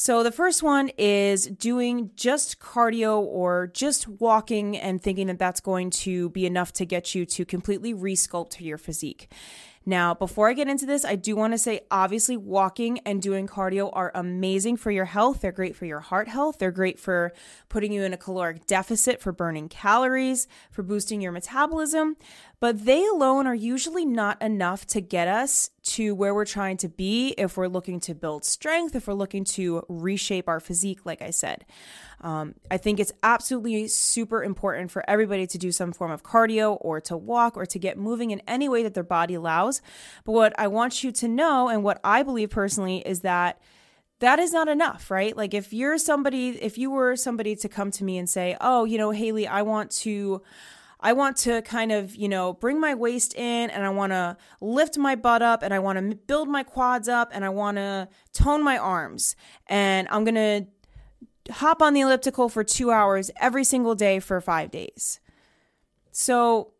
So, 0.00 0.22
the 0.22 0.30
first 0.30 0.62
one 0.62 0.92
is 0.96 1.46
doing 1.48 2.12
just 2.14 2.60
cardio 2.60 3.18
or 3.18 3.66
just 3.66 4.06
walking 4.06 4.76
and 4.76 5.02
thinking 5.02 5.26
that 5.26 5.40
that's 5.40 5.60
going 5.60 5.90
to 5.90 6.28
be 6.28 6.46
enough 6.46 6.72
to 6.74 6.84
get 6.84 7.16
you 7.16 7.26
to 7.26 7.44
completely 7.44 7.92
resculpt 7.92 8.60
your 8.60 8.78
physique. 8.78 9.28
Now, 9.88 10.12
before 10.12 10.50
I 10.50 10.52
get 10.52 10.68
into 10.68 10.84
this, 10.84 11.06
I 11.06 11.16
do 11.16 11.34
want 11.34 11.54
to 11.54 11.58
say 11.58 11.80
obviously, 11.90 12.36
walking 12.36 12.98
and 13.06 13.22
doing 13.22 13.46
cardio 13.46 13.88
are 13.94 14.12
amazing 14.14 14.76
for 14.76 14.90
your 14.90 15.06
health. 15.06 15.40
They're 15.40 15.50
great 15.50 15.74
for 15.74 15.86
your 15.86 16.00
heart 16.00 16.28
health. 16.28 16.58
They're 16.58 16.70
great 16.70 17.00
for 17.00 17.32
putting 17.70 17.90
you 17.90 18.02
in 18.02 18.12
a 18.12 18.18
caloric 18.18 18.66
deficit, 18.66 19.22
for 19.22 19.32
burning 19.32 19.70
calories, 19.70 20.46
for 20.70 20.82
boosting 20.82 21.22
your 21.22 21.32
metabolism. 21.32 22.18
But 22.60 22.84
they 22.84 23.02
alone 23.06 23.46
are 23.46 23.54
usually 23.54 24.04
not 24.04 24.42
enough 24.42 24.86
to 24.88 25.00
get 25.00 25.26
us 25.26 25.70
to 25.84 26.14
where 26.14 26.34
we're 26.34 26.44
trying 26.44 26.76
to 26.78 26.88
be 26.90 27.30
if 27.38 27.56
we're 27.56 27.66
looking 27.66 27.98
to 28.00 28.14
build 28.14 28.44
strength, 28.44 28.94
if 28.94 29.08
we're 29.08 29.14
looking 29.14 29.44
to 29.44 29.84
reshape 29.88 30.48
our 30.48 30.60
physique, 30.60 31.06
like 31.06 31.22
I 31.22 31.30
said. 31.30 31.64
Um, 32.20 32.54
I 32.70 32.76
think 32.76 32.98
it's 32.98 33.12
absolutely 33.22 33.88
super 33.88 34.42
important 34.42 34.90
for 34.90 35.08
everybody 35.08 35.46
to 35.46 35.58
do 35.58 35.70
some 35.70 35.92
form 35.92 36.10
of 36.10 36.22
cardio 36.22 36.78
or 36.80 37.00
to 37.02 37.16
walk 37.16 37.56
or 37.56 37.66
to 37.66 37.78
get 37.78 37.96
moving 37.96 38.30
in 38.30 38.42
any 38.46 38.68
way 38.68 38.82
that 38.82 38.94
their 38.94 39.04
body 39.04 39.34
allows. 39.34 39.80
But 40.24 40.32
what 40.32 40.58
I 40.58 40.66
want 40.68 41.04
you 41.04 41.12
to 41.12 41.28
know, 41.28 41.68
and 41.68 41.84
what 41.84 42.00
I 42.02 42.22
believe 42.22 42.50
personally, 42.50 42.98
is 43.06 43.20
that 43.20 43.60
that 44.20 44.38
is 44.38 44.52
not 44.52 44.68
enough, 44.68 45.10
right? 45.10 45.36
Like 45.36 45.54
if 45.54 45.72
you're 45.72 45.98
somebody, 45.98 46.50
if 46.60 46.76
you 46.76 46.90
were 46.90 47.14
somebody 47.14 47.54
to 47.56 47.68
come 47.68 47.90
to 47.92 48.04
me 48.04 48.18
and 48.18 48.28
say, 48.28 48.56
oh, 48.60 48.84
you 48.84 48.98
know, 48.98 49.10
Haley, 49.10 49.46
I 49.46 49.62
want 49.62 49.90
to. 50.02 50.42
I 51.00 51.12
want 51.12 51.36
to 51.36 51.62
kind 51.62 51.92
of, 51.92 52.16
you 52.16 52.28
know, 52.28 52.54
bring 52.54 52.80
my 52.80 52.96
waist 52.96 53.32
in 53.36 53.70
and 53.70 53.86
I 53.86 53.88
want 53.90 54.10
to 54.10 54.36
lift 54.60 54.98
my 54.98 55.14
butt 55.14 55.42
up 55.42 55.62
and 55.62 55.72
I 55.72 55.78
want 55.78 55.96
to 55.96 56.16
build 56.16 56.48
my 56.48 56.64
quads 56.64 57.08
up 57.08 57.30
and 57.32 57.44
I 57.44 57.50
want 57.50 57.76
to 57.76 58.08
tone 58.32 58.64
my 58.64 58.76
arms. 58.78 59.36
And 59.68 60.08
I'm 60.10 60.24
going 60.24 60.34
to 60.34 60.66
hop 61.50 61.82
on 61.82 61.94
the 61.94 62.00
elliptical 62.00 62.48
for 62.48 62.64
two 62.64 62.90
hours 62.90 63.30
every 63.40 63.64
single 63.64 63.94
day 63.94 64.20
for 64.20 64.40
five 64.40 64.70
days. 64.70 65.20
So 66.12 66.72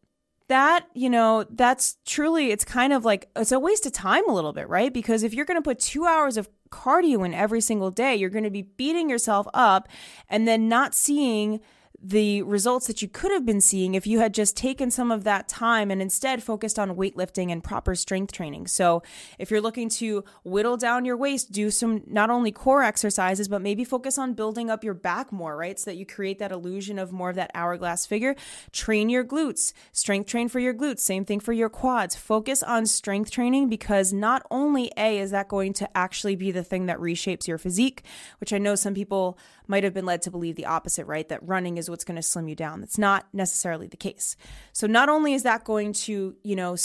that, 0.49 0.87
you 0.95 1.11
know, 1.11 1.45
that's 1.51 1.99
truly, 2.07 2.51
it's 2.51 2.65
kind 2.65 2.93
of 2.93 3.05
like, 3.05 3.29
it's 3.37 3.53
a 3.53 3.59
waste 3.59 3.87
of 3.87 3.93
time 3.93 4.29
a 4.29 4.33
little 4.33 4.53
bit, 4.53 4.69
right? 4.69 4.93
Because 4.93 5.23
if 5.23 5.35
you're 5.35 5.45
going 5.45 5.59
to 5.59 5.63
put 5.63 5.79
two 5.79 6.07
hours 6.07 6.37
of 6.37 6.49
cardio 6.71 7.25
in 7.25 7.35
every 7.35 7.61
single 7.61 7.91
day, 7.91 8.17
you're 8.17 8.31
going 8.31 8.45
to 8.45 8.51
be 8.51 8.63
beating 8.63 9.11
yourself 9.11 9.47
up 9.53 9.89
and 10.29 10.49
then 10.49 10.69
not 10.69 10.95
seeing 10.95 11.61
the 12.01 12.43
results 12.43 12.87
that 12.87 13.03
you 13.03 13.09
could 13.09 13.33
have 13.33 13.45
been 13.45 13.61
seeing 13.61 13.95
if 13.95 14.07
you 14.07 14.21
had 14.21 14.33
just 14.33 14.57
taken 14.57 14.91
some 14.91 15.11
of 15.11 15.25
that 15.25 15.49
time 15.49 15.91
and 15.91 16.01
instead 16.01 16.43
focused 16.43 16.79
on 16.79 16.95
weightlifting 16.95 17.51
and 17.51 17.65
proper 17.65 17.97
strength 17.97 18.33
training. 18.33 18.69
So, 18.69 19.03
if 19.39 19.51
you're 19.51 19.61
looking 19.61 19.89
to 19.91 20.25
whittle 20.45 20.77
down 20.77 21.05
your 21.05 21.17
waist, 21.17 21.51
do 21.51 21.71
some 21.71 22.03
not 22.07 22.31
only 22.31 22.53
core 22.53 22.85
exercises, 22.85 23.49
but 23.49 23.63
maybe 23.63 23.83
focus 23.85 24.17
on 24.17 24.35
building 24.35 24.71
up 24.71 24.85
your 24.85 24.95
back 24.95 25.33
more, 25.33 25.57
right? 25.57 25.79
So 25.79 25.91
that 25.91 25.97
you 25.97 26.07
create 26.07 26.39
that 26.39 26.53
illusion 26.53 26.99
of 26.99 27.11
more 27.13 27.31
of 27.31 27.37
that 27.37 27.51
hourglass 27.55 28.07
figure. 28.07 28.37
Train 28.71 29.09
your 29.09 29.25
glutes, 29.25 29.73
strength 29.91 30.29
train 30.29 30.49
for 30.49 30.61
your 30.61 30.75
glutes, 30.75 31.01
same 31.01 31.25
thing 31.25 31.41
for 31.41 31.53
your 31.53 31.69
quads. 31.69 32.15
Focus 32.15 32.63
on 32.63 32.87
strength 32.87 33.31
training 33.31 33.69
because 33.69 34.13
not 34.13 34.47
only 34.51 34.93
A, 34.97 35.19
is 35.19 35.33
that 35.33 35.49
going 35.49 35.73
to 35.75 35.97
actually 35.97 36.37
be 36.37 36.53
the 36.53 36.63
thing 36.63 36.87
that 36.87 36.99
reshapes 36.99 37.49
your 37.49 37.59
physique, 37.59 38.05
which 38.39 38.53
I 38.53 38.59
know 38.59 38.77
some 38.77 38.95
people 38.95 39.37
might 39.69 39.85
have 39.85 39.95
been 39.95 40.07
led 40.07 40.23
to 40.23 40.31
believe 40.31 40.57
the 40.57 40.67
opposite, 40.67 41.07
right? 41.07 41.29
That 41.29 41.47
running 41.47 41.77
is 41.77 41.89
what's 41.89 42.05
going 42.05 42.17
to 42.17 42.23
slim 42.23 42.49
you 42.49 42.57
down. 42.57 42.81
That's 42.81 42.99
not 42.99 43.27
necessarily 43.33 43.87
the 43.87 43.97
case. 43.97 44.35
So 44.73 44.87
not 44.87 45.09
only 45.09 45.35
is 45.35 45.45
that 45.45 45.65
going 45.65 45.93
to, 45.93 46.35
you 46.43 46.57
know, 46.57 46.77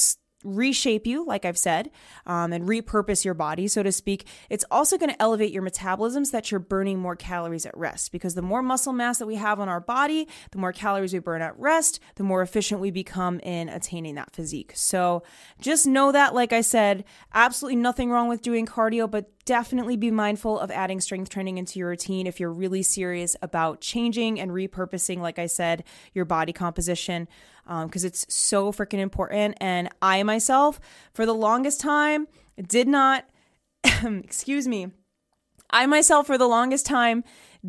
reshape 0.43 1.07
you, 1.07 1.25
like 1.25 1.45
I've 1.45 1.57
said, 1.57 1.91
um, 2.25 2.53
and 2.53 2.67
repurpose 2.67 3.25
your 3.25 3.33
body, 3.33 3.67
so 3.67 3.83
to 3.83 3.91
speak. 3.91 4.27
It's 4.49 4.65
also 4.69 4.97
going 4.97 5.09
to 5.09 5.21
elevate 5.21 5.51
your 5.51 5.61
metabolism 5.61 6.25
so 6.25 6.37
that 6.37 6.51
you're 6.51 6.59
burning 6.59 6.99
more 6.99 7.15
calories 7.15 7.65
at 7.65 7.77
rest 7.77 8.11
because 8.11 8.35
the 8.35 8.41
more 8.41 8.61
muscle 8.61 8.93
mass 8.93 9.17
that 9.19 9.27
we 9.27 9.35
have 9.35 9.59
on 9.59 9.69
our 9.69 9.79
body, 9.79 10.27
the 10.51 10.57
more 10.57 10.73
calories 10.73 11.13
we 11.13 11.19
burn 11.19 11.41
at 11.41 11.57
rest, 11.59 11.99
the 12.15 12.23
more 12.23 12.41
efficient 12.41 12.81
we 12.81 12.91
become 12.91 13.39
in 13.39 13.69
attaining 13.69 14.15
that 14.15 14.33
physique. 14.33 14.71
So 14.75 15.23
just 15.59 15.87
know 15.87 16.11
that, 16.11 16.33
like 16.33 16.53
I 16.53 16.61
said, 16.61 17.03
absolutely 17.33 17.77
nothing 17.77 18.09
wrong 18.09 18.27
with 18.27 18.41
doing 18.41 18.65
cardio, 18.65 19.09
but 19.09 19.29
definitely 19.45 19.97
be 19.97 20.11
mindful 20.11 20.59
of 20.59 20.71
adding 20.71 21.01
strength 21.01 21.29
training 21.29 21.57
into 21.57 21.77
your 21.77 21.89
routine 21.89 22.27
if 22.27 22.39
you're 22.39 22.51
really 22.51 22.81
serious 22.83 23.35
about 23.41 23.81
changing 23.81 24.39
and 24.39 24.51
repurposing, 24.51 25.19
like 25.19 25.37
I 25.37 25.47
said, 25.47 25.83
your 26.13 26.25
body 26.25 26.53
composition 26.53 27.27
because 27.65 28.03
um, 28.03 28.07
it's 28.07 28.25
so 28.33 28.71
freaking 28.71 28.99
important. 28.99 29.57
And 29.59 29.89
I 30.01 30.23
myself, 30.23 30.79
for 31.13 31.25
the 31.25 31.33
longest 31.33 31.79
time, 31.79 32.27
did 32.67 32.87
not, 32.87 33.25
excuse 33.83 34.67
me, 34.67 34.91
I 35.69 35.87
myself, 35.87 36.27
for 36.27 36.37
the 36.37 36.47
longest 36.47 36.85
time, 36.85 37.23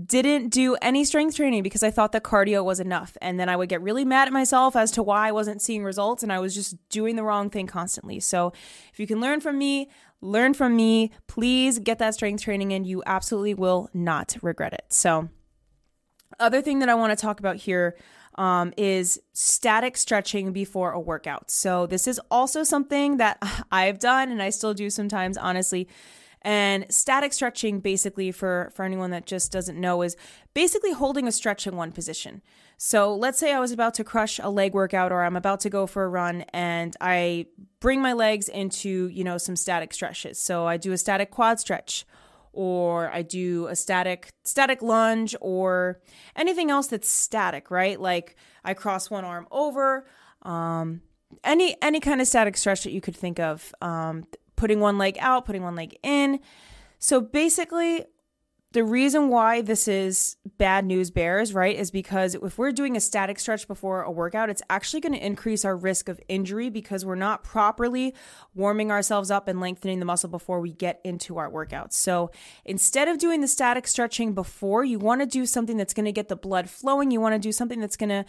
didn't 0.07 0.49
do 0.49 0.77
any 0.83 1.05
strength 1.05 1.37
training 1.37 1.63
because 1.63 1.83
I 1.83 1.91
thought 1.91 2.13
that 2.13 2.25
cardio 2.25 2.65
was 2.65 2.81
enough. 2.81 3.17
And 3.23 3.39
then 3.39 3.49
I 3.49 3.57
would 3.57 3.69
get 3.69 3.81
really 3.81 4.05
mad 4.05 4.29
at 4.29 4.33
myself 4.33 4.77
as 4.77 4.91
to 4.93 5.03
why 5.03 5.29
I 5.29 5.33
wasn't 5.33 5.63
seeing 5.63 5.85
results 5.85 6.23
and 6.23 6.33
I 6.33 6.41
was 6.41 6.55
just 6.55 6.77
doing 6.89 7.17
the 7.17 7.23
wrong 7.23 7.49
thing 7.49 7.67
constantly. 7.67 8.21
So 8.21 8.53
if 8.93 8.99
you 8.99 9.07
can 9.07 9.21
learn 9.21 9.41
from 9.41 9.57
me, 9.57 9.89
learn 10.21 10.53
from 10.53 10.75
me, 10.75 11.13
please 11.29 11.79
get 11.79 11.99
that 12.01 12.15
strength 12.15 12.43
training 12.43 12.73
in. 12.73 12.85
You 12.85 13.03
absolutely 13.07 13.55
will 13.55 13.89
not 13.95 14.37
regret 14.43 14.73
it. 14.73 14.85
So, 14.91 15.29
other 16.41 16.61
thing 16.61 16.81
that 16.81 16.89
I 16.89 16.95
want 16.95 17.17
to 17.17 17.23
talk 17.23 17.39
about 17.39 17.57
here 17.57 17.97
um, 18.37 18.73
is 18.77 19.21
static 19.33 19.97
stretching 19.97 20.53
before 20.53 20.93
a 20.93 21.01
workout. 21.01 21.51
So, 21.51 21.87
this 21.87 22.07
is 22.07 22.21
also 22.31 22.63
something 22.63 23.19
that 23.19 23.39
I've 23.73 23.99
done 23.99 24.31
and 24.31 24.43
I 24.43 24.51
still 24.51 24.75
do 24.75 24.91
sometimes, 24.91 25.37
honestly. 25.37 25.89
And 26.43 26.85
static 26.91 27.33
stretching, 27.33 27.81
basically, 27.81 28.31
for, 28.31 28.71
for 28.75 28.85
anyone 28.85 29.11
that 29.13 29.25
just 29.25 29.51
doesn't 29.51 29.81
know, 29.81 30.03
is 30.03 30.15
basically 30.53 30.93
holding 30.93 31.27
a 31.27 31.33
stretch 31.33 31.67
in 31.67 31.75
one 31.75 31.91
position. 31.91 32.43
So 32.77 33.15
let's 33.17 33.39
say 33.39 33.55
I 33.55 33.61
was 33.61 33.73
about 33.73 33.95
to 33.95 34.05
crush 34.05 34.39
a 34.43 34.51
leg 34.51 34.75
workout 34.75 35.11
or 35.11 35.23
I'm 35.23 35.37
about 35.37 35.61
to 35.61 35.71
go 35.71 35.87
for 35.87 36.05
a 36.05 36.09
run 36.09 36.43
and 36.53 36.95
I 37.01 37.47
bring 37.81 38.03
my 38.03 38.13
legs 38.13 38.49
into, 38.49 39.09
you 39.09 39.25
know, 39.25 39.39
some 39.39 39.57
static 39.57 39.95
stretches. 39.95 40.39
So 40.39 40.67
I 40.67 40.77
do 40.77 40.93
a 40.93 40.99
static 40.99 41.31
quad 41.31 41.61
stretch 41.61 42.05
or 42.55 43.11
I 43.13 43.23
do 43.23 43.67
a 43.67 43.77
static 43.77 44.33
static 44.45 44.83
lunge 44.83 45.37
or 45.41 46.01
anything 46.37 46.71
else 46.71 46.87
that's 46.87 47.09
static, 47.09 47.71
right? 47.71 48.01
Like 48.01 48.37
I 48.65 48.75
cross 48.75 49.11
one 49.11 49.25
arm 49.25 49.47
over, 49.51 50.07
um, 50.43 51.03
any 51.43 51.77
any 51.83 52.01
kind 52.01 52.21
of 52.21 52.27
static 52.27 52.57
stretch 52.57 52.85
that 52.85 52.93
you 52.93 53.01
could 53.01 53.17
think 53.17 53.39
of, 53.39 53.75
um, 53.81 54.27
putting 54.57 54.81
one 54.81 54.99
leg 54.99 55.17
out, 55.21 55.45
putting 55.45 55.63
one 55.63 55.75
leg 55.75 55.97
in. 56.03 56.41
So 56.99 57.21
basically, 57.21 58.05
the 58.75 58.83
reason 58.83 59.29
why 59.29 59.63
this 59.63 59.87
is 59.87 60.37
bad 60.59 60.85
news 60.85 61.13
bears, 61.13 61.55
right, 61.55 61.77
is 61.77 61.93
because 61.93 62.35
if 62.35 62.59
we're 62.59 62.73
doing 62.73 62.97
a 62.97 63.01
static 63.01 63.39
stretch 63.39 63.69
before 63.69 64.03
a 64.03 64.11
workout, 64.11 64.51
it's 64.51 64.63
actually 64.69 65.01
going 65.01 65.13
to 65.13 65.25
increase 65.25 65.65
our 65.65 65.77
risk 65.77 66.09
of 66.09 66.21
injury 66.29 66.71
because 66.71 67.05
we're 67.05 67.15
not 67.15 67.45
properly 67.45 68.17
warming 68.53 68.91
ourselves 68.91 69.31
up 69.31 69.47
and 69.47 69.61
lengthening 69.61 70.01
the 70.01 70.05
muscle 70.05 70.29
before 70.29 70.61
we 70.61 70.73
get 70.73 71.01
into 71.05 71.39
our 71.39 71.49
workouts. 71.49 71.93
So 71.93 72.33
instead 72.65 73.07
of 73.07 73.19
doing 73.19 73.43
the 73.43 73.47
static 73.47 73.87
stretching 73.87 74.35
before, 74.35 74.85
you 74.85 74.99
want 74.99 75.21
to 75.21 75.27
do 75.27 75.47
something 75.47 75.77
that's 75.77 75.95
going 75.95 76.07
to 76.07 76.13
get 76.13 76.27
the 76.27 76.35
blood 76.35 76.69
flowing. 76.69 77.13
You 77.13 77.21
want 77.21 77.37
to 77.37 77.39
do 77.39 77.53
something 77.53 77.79
that's 77.79 77.97
going 77.97 78.11
to 78.11 78.25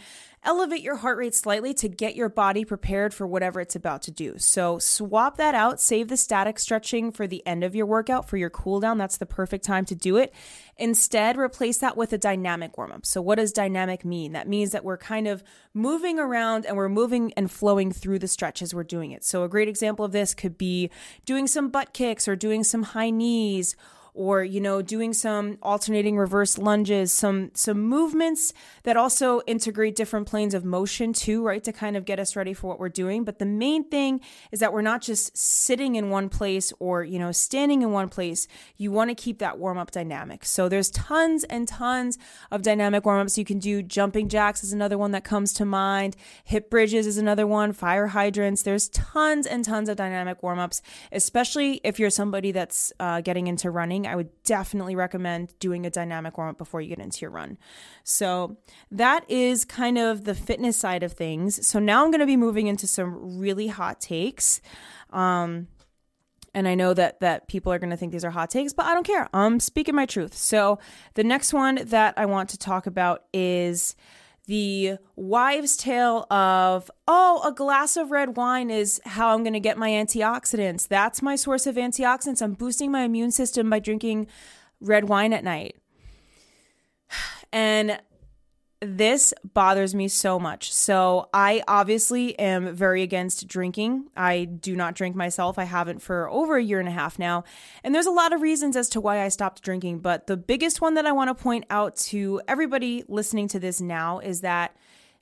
elevate 0.46 0.80
your 0.80 0.96
heart 0.96 1.18
rate 1.18 1.34
slightly 1.34 1.74
to 1.74 1.88
get 1.88 2.16
your 2.16 2.28
body 2.28 2.64
prepared 2.64 3.12
for 3.12 3.26
whatever 3.26 3.60
it's 3.60 3.76
about 3.76 4.02
to 4.02 4.10
do. 4.10 4.38
So 4.38 4.78
swap 4.78 5.36
that 5.36 5.54
out, 5.54 5.80
save 5.80 6.08
the 6.08 6.16
static 6.16 6.58
stretching 6.58 7.10
for 7.10 7.26
the 7.26 7.46
end 7.46 7.64
of 7.64 7.74
your 7.74 7.84
workout 7.84 8.28
for 8.28 8.36
your 8.36 8.48
cool 8.48 8.80
down. 8.80 8.96
That's 8.96 9.18
the 9.18 9.26
perfect 9.26 9.64
time 9.64 9.84
to 9.86 9.94
do 9.94 10.16
it. 10.16 10.32
Instead, 10.78 11.36
replace 11.36 11.78
that 11.78 11.96
with 11.96 12.12
a 12.12 12.18
dynamic 12.18 12.78
warm 12.78 12.92
up. 12.92 13.04
So, 13.04 13.20
what 13.20 13.36
does 13.36 13.52
dynamic 13.52 14.04
mean? 14.04 14.32
That 14.32 14.48
means 14.48 14.72
that 14.72 14.84
we're 14.84 14.98
kind 14.98 15.26
of 15.26 15.42
moving 15.74 16.18
around 16.18 16.66
and 16.66 16.76
we're 16.76 16.88
moving 16.88 17.32
and 17.34 17.50
flowing 17.50 17.90
through 17.90 18.18
the 18.18 18.28
stretch 18.28 18.62
as 18.62 18.74
we're 18.74 18.84
doing 18.84 19.10
it. 19.10 19.24
So, 19.24 19.42
a 19.42 19.48
great 19.48 19.68
example 19.68 20.04
of 20.04 20.12
this 20.12 20.34
could 20.34 20.56
be 20.56 20.90
doing 21.24 21.46
some 21.46 21.70
butt 21.70 21.92
kicks 21.92 22.28
or 22.28 22.36
doing 22.36 22.62
some 22.62 22.82
high 22.82 23.10
knees 23.10 23.74
or 24.16 24.42
you 24.42 24.60
know 24.60 24.82
doing 24.82 25.12
some 25.12 25.58
alternating 25.62 26.16
reverse 26.16 26.58
lunges 26.58 27.12
some 27.12 27.50
some 27.54 27.80
movements 27.80 28.52
that 28.82 28.96
also 28.96 29.40
integrate 29.46 29.94
different 29.94 30.26
planes 30.26 30.54
of 30.54 30.64
motion 30.64 31.12
too 31.12 31.44
right 31.44 31.62
to 31.62 31.72
kind 31.72 31.96
of 31.96 32.04
get 32.04 32.18
us 32.18 32.34
ready 32.34 32.54
for 32.54 32.66
what 32.66 32.80
we're 32.80 32.88
doing. 32.88 33.24
But 33.24 33.38
the 33.38 33.46
main 33.46 33.88
thing 33.88 34.20
is 34.50 34.60
that 34.60 34.72
we're 34.72 34.82
not 34.82 35.02
just 35.02 35.36
sitting 35.36 35.96
in 35.96 36.10
one 36.10 36.28
place 36.28 36.72
or 36.78 37.04
you 37.04 37.18
know 37.18 37.32
standing 37.32 37.82
in 37.82 37.92
one 37.92 38.08
place. 38.08 38.48
You 38.76 38.90
want 38.90 39.10
to 39.10 39.14
keep 39.14 39.38
that 39.38 39.58
warm 39.58 39.78
up 39.78 39.90
dynamic. 39.90 40.44
So 40.44 40.68
there's 40.68 40.90
tons 40.90 41.44
and 41.44 41.68
tons 41.68 42.18
of 42.50 42.62
dynamic 42.62 43.04
warm 43.04 43.20
ups 43.20 43.38
you 43.38 43.44
can 43.44 43.58
do 43.58 43.82
jumping 43.82 44.28
jacks 44.28 44.64
is 44.64 44.72
another 44.72 44.98
one 44.98 45.12
that 45.12 45.24
comes 45.24 45.52
to 45.54 45.64
mind. 45.64 46.16
Hip 46.44 46.70
bridges 46.70 47.06
is 47.06 47.18
another 47.18 47.46
one. 47.46 47.72
Fire 47.72 48.08
hydrants. 48.08 48.62
There's 48.62 48.88
tons 48.88 49.46
and 49.46 49.64
tons 49.64 49.88
of 49.88 49.96
dynamic 49.96 50.42
warm 50.42 50.58
ups 50.58 50.82
especially 51.12 51.80
if 51.84 51.98
you're 51.98 52.10
somebody 52.10 52.52
that's 52.52 52.92
uh, 53.00 53.20
getting 53.20 53.46
into 53.46 53.70
running 53.70 54.05
I 54.06 54.16
would 54.16 54.30
definitely 54.44 54.96
recommend 54.96 55.58
doing 55.58 55.86
a 55.86 55.90
dynamic 55.90 56.38
warm 56.38 56.50
up 56.50 56.58
before 56.58 56.80
you 56.80 56.88
get 56.88 56.98
into 56.98 57.20
your 57.20 57.30
run. 57.30 57.58
So 58.04 58.56
that 58.90 59.28
is 59.30 59.64
kind 59.64 59.98
of 59.98 60.24
the 60.24 60.34
fitness 60.34 60.76
side 60.76 61.02
of 61.02 61.12
things. 61.12 61.66
So 61.66 61.78
now 61.78 62.04
I'm 62.04 62.10
going 62.10 62.20
to 62.20 62.26
be 62.26 62.36
moving 62.36 62.66
into 62.66 62.86
some 62.86 63.38
really 63.38 63.68
hot 63.68 64.00
takes. 64.00 64.60
Um, 65.10 65.68
and 66.54 66.66
I 66.66 66.74
know 66.74 66.94
that 66.94 67.20
that 67.20 67.48
people 67.48 67.70
are 67.70 67.78
going 67.78 67.90
to 67.90 67.98
think 67.98 68.12
these 68.12 68.24
are 68.24 68.30
hot 68.30 68.48
takes, 68.48 68.72
but 68.72 68.86
I 68.86 68.94
don't 68.94 69.06
care. 69.06 69.28
I'm 69.34 69.60
speaking 69.60 69.94
my 69.94 70.06
truth. 70.06 70.34
So 70.34 70.78
the 71.14 71.22
next 71.22 71.52
one 71.52 71.80
that 71.84 72.14
I 72.16 72.24
want 72.24 72.48
to 72.50 72.58
talk 72.58 72.86
about 72.86 73.24
is 73.34 73.94
the 74.46 74.98
wives' 75.16 75.76
tale 75.76 76.26
of, 76.30 76.90
oh, 77.08 77.42
a 77.44 77.52
glass 77.52 77.96
of 77.96 78.10
red 78.10 78.36
wine 78.36 78.70
is 78.70 79.00
how 79.04 79.34
I'm 79.34 79.42
going 79.42 79.52
to 79.52 79.60
get 79.60 79.76
my 79.76 79.90
antioxidants. 79.90 80.86
That's 80.86 81.20
my 81.20 81.36
source 81.36 81.66
of 81.66 81.74
antioxidants. 81.74 82.40
I'm 82.40 82.54
boosting 82.54 82.92
my 82.92 83.02
immune 83.02 83.32
system 83.32 83.68
by 83.68 83.80
drinking 83.80 84.28
red 84.80 85.08
wine 85.08 85.32
at 85.32 85.44
night. 85.44 85.76
And 87.52 88.00
this 88.80 89.32
bothers 89.54 89.94
me 89.94 90.06
so 90.08 90.38
much. 90.38 90.72
So, 90.72 91.28
I 91.32 91.62
obviously 91.66 92.38
am 92.38 92.74
very 92.74 93.02
against 93.02 93.48
drinking. 93.48 94.08
I 94.16 94.44
do 94.44 94.76
not 94.76 94.94
drink 94.94 95.16
myself. 95.16 95.58
I 95.58 95.64
haven't 95.64 96.02
for 96.02 96.28
over 96.30 96.56
a 96.56 96.62
year 96.62 96.78
and 96.78 96.88
a 96.88 96.92
half 96.92 97.18
now. 97.18 97.44
And 97.82 97.94
there's 97.94 98.06
a 98.06 98.10
lot 98.10 98.32
of 98.32 98.42
reasons 98.42 98.76
as 98.76 98.88
to 98.90 99.00
why 99.00 99.22
I 99.22 99.28
stopped 99.28 99.62
drinking. 99.62 100.00
But 100.00 100.26
the 100.26 100.36
biggest 100.36 100.80
one 100.80 100.94
that 100.94 101.06
I 101.06 101.12
want 101.12 101.28
to 101.28 101.42
point 101.42 101.64
out 101.70 101.96
to 101.96 102.40
everybody 102.46 103.04
listening 103.08 103.48
to 103.48 103.58
this 103.58 103.80
now 103.80 104.18
is 104.18 104.42
that 104.42 104.76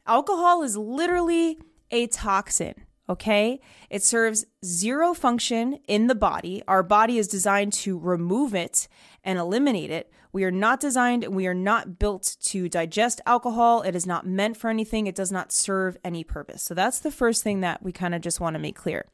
alcohol 0.07 0.63
is 0.63 0.77
literally 0.77 1.59
a 1.91 2.07
toxin. 2.09 2.75
Okay. 3.09 3.61
It 3.91 4.03
serves 4.03 4.47
zero 4.65 5.13
function 5.13 5.79
in 5.87 6.07
the 6.07 6.15
body. 6.15 6.63
Our 6.67 6.83
body 6.83 7.19
is 7.19 7.29
designed 7.29 7.75
to 7.75 7.99
remove 7.99 8.55
it 8.55 8.89
and 9.23 9.39
eliminate 9.39 9.91
it. 9.91 10.11
We 10.35 10.43
are 10.43 10.51
not 10.51 10.81
designed 10.81 11.23
and 11.23 11.33
we 11.33 11.47
are 11.47 11.55
not 11.55 12.01
built 12.01 12.37
to 12.47 12.69
digest 12.69 13.21
alcohol. 13.25 13.83
It 13.83 13.95
is 13.95 14.05
not 14.05 14.27
meant 14.27 14.57
for 14.57 14.69
anything. 14.69 15.07
It 15.07 15.15
does 15.15 15.31
not 15.31 15.53
serve 15.53 15.97
any 16.03 16.25
purpose. 16.25 16.61
So 16.61 16.75
that's 16.75 16.99
the 16.99 17.13
first 17.13 17.45
thing 17.45 17.61
that 17.61 17.85
we 17.85 17.93
kind 17.93 18.17
of 18.17 18.21
just 18.21 18.41
want 18.41 18.55
to 18.55 18.59
make 18.59 18.75
clear. 18.75 19.07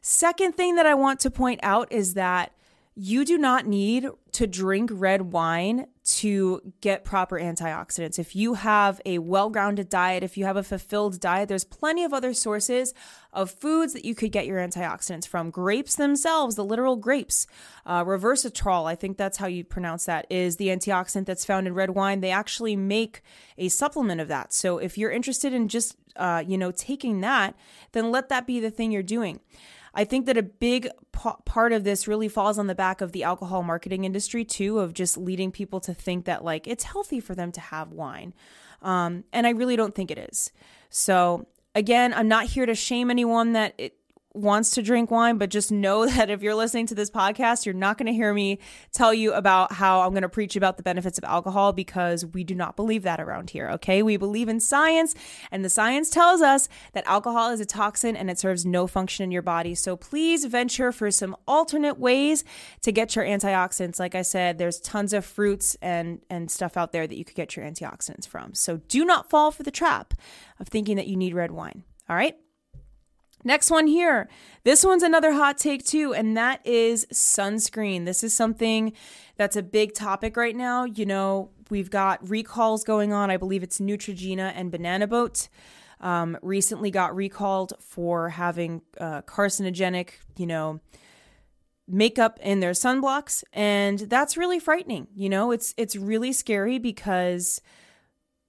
Second 0.00 0.52
thing 0.52 0.76
that 0.76 0.86
I 0.86 0.94
want 0.94 1.18
to 1.20 1.30
point 1.30 1.58
out 1.64 1.90
is 1.90 2.14
that 2.14 2.52
you 2.94 3.24
do 3.24 3.36
not 3.36 3.66
need 3.66 4.08
to 4.30 4.46
drink 4.46 4.90
red 4.92 5.32
wine 5.32 5.88
to 6.04 6.60
get 6.82 7.02
proper 7.02 7.40
antioxidants. 7.40 8.18
If 8.18 8.36
you 8.36 8.54
have 8.54 9.00
a 9.06 9.18
well 9.18 9.48
grounded 9.48 9.88
diet, 9.88 10.22
if 10.22 10.36
you 10.36 10.44
have 10.44 10.56
a 10.56 10.62
fulfilled 10.62 11.18
diet, 11.18 11.48
there's 11.48 11.64
plenty 11.64 12.04
of 12.04 12.12
other 12.12 12.34
sources 12.34 12.92
of 13.32 13.50
foods 13.50 13.94
that 13.94 14.04
you 14.04 14.14
could 14.14 14.30
get 14.30 14.46
your 14.46 14.58
antioxidants 14.58 15.26
from. 15.26 15.50
Grapes 15.50 15.96
themselves, 15.96 16.56
the 16.56 16.64
literal 16.64 16.96
grapes, 16.96 17.46
uh, 17.86 18.04
resveratrol, 18.04 18.86
I 18.86 18.94
think 18.94 19.16
that's 19.16 19.38
how 19.38 19.46
you 19.46 19.64
pronounce 19.64 20.04
that, 20.04 20.26
is 20.28 20.56
the 20.56 20.68
antioxidant 20.68 21.24
that's 21.24 21.46
found 21.46 21.66
in 21.66 21.74
red 21.74 21.90
wine. 21.90 22.20
They 22.20 22.30
actually 22.30 22.76
make 22.76 23.22
a 23.56 23.68
supplement 23.68 24.20
of 24.20 24.28
that. 24.28 24.52
So 24.52 24.76
if 24.78 24.98
you're 24.98 25.10
interested 25.10 25.54
in 25.54 25.68
just, 25.68 25.96
uh, 26.16 26.44
you 26.46 26.58
know, 26.58 26.70
taking 26.70 27.20
that, 27.22 27.56
then 27.92 28.10
let 28.10 28.28
that 28.28 28.46
be 28.46 28.60
the 28.60 28.70
thing 28.70 28.92
you're 28.92 29.02
doing. 29.02 29.40
I 29.94 30.04
think 30.04 30.26
that 30.26 30.36
a 30.36 30.42
big 30.42 30.88
p- 31.12 31.30
part 31.44 31.72
of 31.72 31.84
this 31.84 32.08
really 32.08 32.28
falls 32.28 32.58
on 32.58 32.66
the 32.66 32.74
back 32.74 33.00
of 33.00 33.12
the 33.12 33.24
alcohol 33.24 33.62
marketing 33.62 34.04
industry 34.04 34.44
too, 34.44 34.80
of 34.80 34.92
just 34.92 35.16
leading 35.16 35.52
people 35.52 35.80
to 35.80 35.94
think 35.94 36.24
that 36.24 36.44
like 36.44 36.66
it's 36.66 36.84
healthy 36.84 37.20
for 37.20 37.34
them 37.34 37.52
to 37.52 37.60
have 37.60 37.92
wine. 37.92 38.34
Um, 38.82 39.24
and 39.32 39.46
I 39.46 39.50
really 39.50 39.76
don't 39.76 39.94
think 39.94 40.10
it 40.10 40.18
is. 40.18 40.50
So 40.90 41.46
again, 41.74 42.12
I'm 42.12 42.28
not 42.28 42.46
here 42.46 42.66
to 42.66 42.74
shame 42.74 43.10
anyone 43.10 43.52
that 43.52 43.74
it, 43.78 43.96
wants 44.34 44.70
to 44.70 44.82
drink 44.82 45.10
wine, 45.10 45.38
but 45.38 45.48
just 45.48 45.70
know 45.72 46.06
that 46.10 46.28
if 46.28 46.42
you're 46.42 46.54
listening 46.54 46.86
to 46.88 46.94
this 46.94 47.10
podcast, 47.10 47.64
you're 47.64 47.74
not 47.74 47.96
going 47.96 48.06
to 48.06 48.12
hear 48.12 48.34
me 48.34 48.58
tell 48.92 49.14
you 49.14 49.32
about 49.32 49.72
how 49.72 50.02
I'm 50.02 50.10
going 50.10 50.22
to 50.22 50.28
preach 50.28 50.56
about 50.56 50.76
the 50.76 50.82
benefits 50.82 51.16
of 51.16 51.24
alcohol 51.24 51.72
because 51.72 52.26
we 52.26 52.44
do 52.44 52.54
not 52.54 52.76
believe 52.76 53.04
that 53.04 53.20
around 53.20 53.50
here. 53.50 53.70
Okay. 53.70 54.02
We 54.02 54.16
believe 54.16 54.48
in 54.48 54.60
science, 54.60 55.14
and 55.50 55.64
the 55.64 55.70
science 55.70 56.10
tells 56.10 56.42
us 56.42 56.68
that 56.92 57.06
alcohol 57.06 57.50
is 57.50 57.60
a 57.60 57.66
toxin 57.66 58.16
and 58.16 58.30
it 58.30 58.38
serves 58.38 58.66
no 58.66 58.86
function 58.86 59.24
in 59.24 59.30
your 59.30 59.42
body. 59.42 59.74
So 59.74 59.96
please 59.96 60.44
venture 60.44 60.92
for 60.92 61.10
some 61.10 61.36
alternate 61.46 61.98
ways 61.98 62.44
to 62.82 62.92
get 62.92 63.14
your 63.14 63.24
antioxidants. 63.24 64.00
Like 64.00 64.14
I 64.14 64.22
said, 64.22 64.58
there's 64.58 64.80
tons 64.80 65.12
of 65.12 65.24
fruits 65.24 65.76
and, 65.80 66.20
and 66.28 66.50
stuff 66.50 66.76
out 66.76 66.92
there 66.92 67.06
that 67.06 67.16
you 67.16 67.24
could 67.24 67.36
get 67.36 67.56
your 67.56 67.64
antioxidants 67.64 68.26
from. 68.26 68.54
So 68.54 68.78
do 68.88 69.04
not 69.04 69.30
fall 69.30 69.50
for 69.50 69.62
the 69.62 69.70
trap 69.70 70.14
of 70.58 70.68
thinking 70.68 70.96
that 70.96 71.06
you 71.06 71.16
need 71.16 71.34
red 71.34 71.50
wine. 71.50 71.84
All 72.08 72.16
right. 72.16 72.36
Next 73.44 73.70
one 73.70 73.86
here. 73.86 74.28
This 74.64 74.84
one's 74.84 75.02
another 75.02 75.32
hot 75.32 75.58
take 75.58 75.84
too, 75.84 76.14
and 76.14 76.36
that 76.36 76.66
is 76.66 77.06
sunscreen. 77.12 78.06
This 78.06 78.24
is 78.24 78.34
something 78.34 78.94
that's 79.36 79.54
a 79.54 79.62
big 79.62 79.92
topic 79.92 80.36
right 80.36 80.56
now. 80.56 80.84
You 80.84 81.04
know, 81.04 81.50
we've 81.68 81.90
got 81.90 82.26
recalls 82.28 82.84
going 82.84 83.12
on. 83.12 83.30
I 83.30 83.36
believe 83.36 83.62
it's 83.62 83.80
Neutrogena 83.80 84.52
and 84.56 84.70
Banana 84.70 85.06
Boat. 85.06 85.48
Um, 86.00 86.38
recently 86.42 86.90
got 86.90 87.14
recalled 87.14 87.74
for 87.80 88.30
having 88.30 88.82
uh, 88.98 89.22
carcinogenic, 89.22 90.10
you 90.36 90.46
know, 90.46 90.80
makeup 91.86 92.38
in 92.42 92.60
their 92.60 92.72
sunblocks, 92.72 93.44
and 93.52 93.98
that's 94.00 94.36
really 94.36 94.58
frightening. 94.58 95.08
You 95.14 95.28
know, 95.28 95.50
it's 95.50 95.74
it's 95.76 95.96
really 95.96 96.32
scary 96.32 96.78
because 96.78 97.60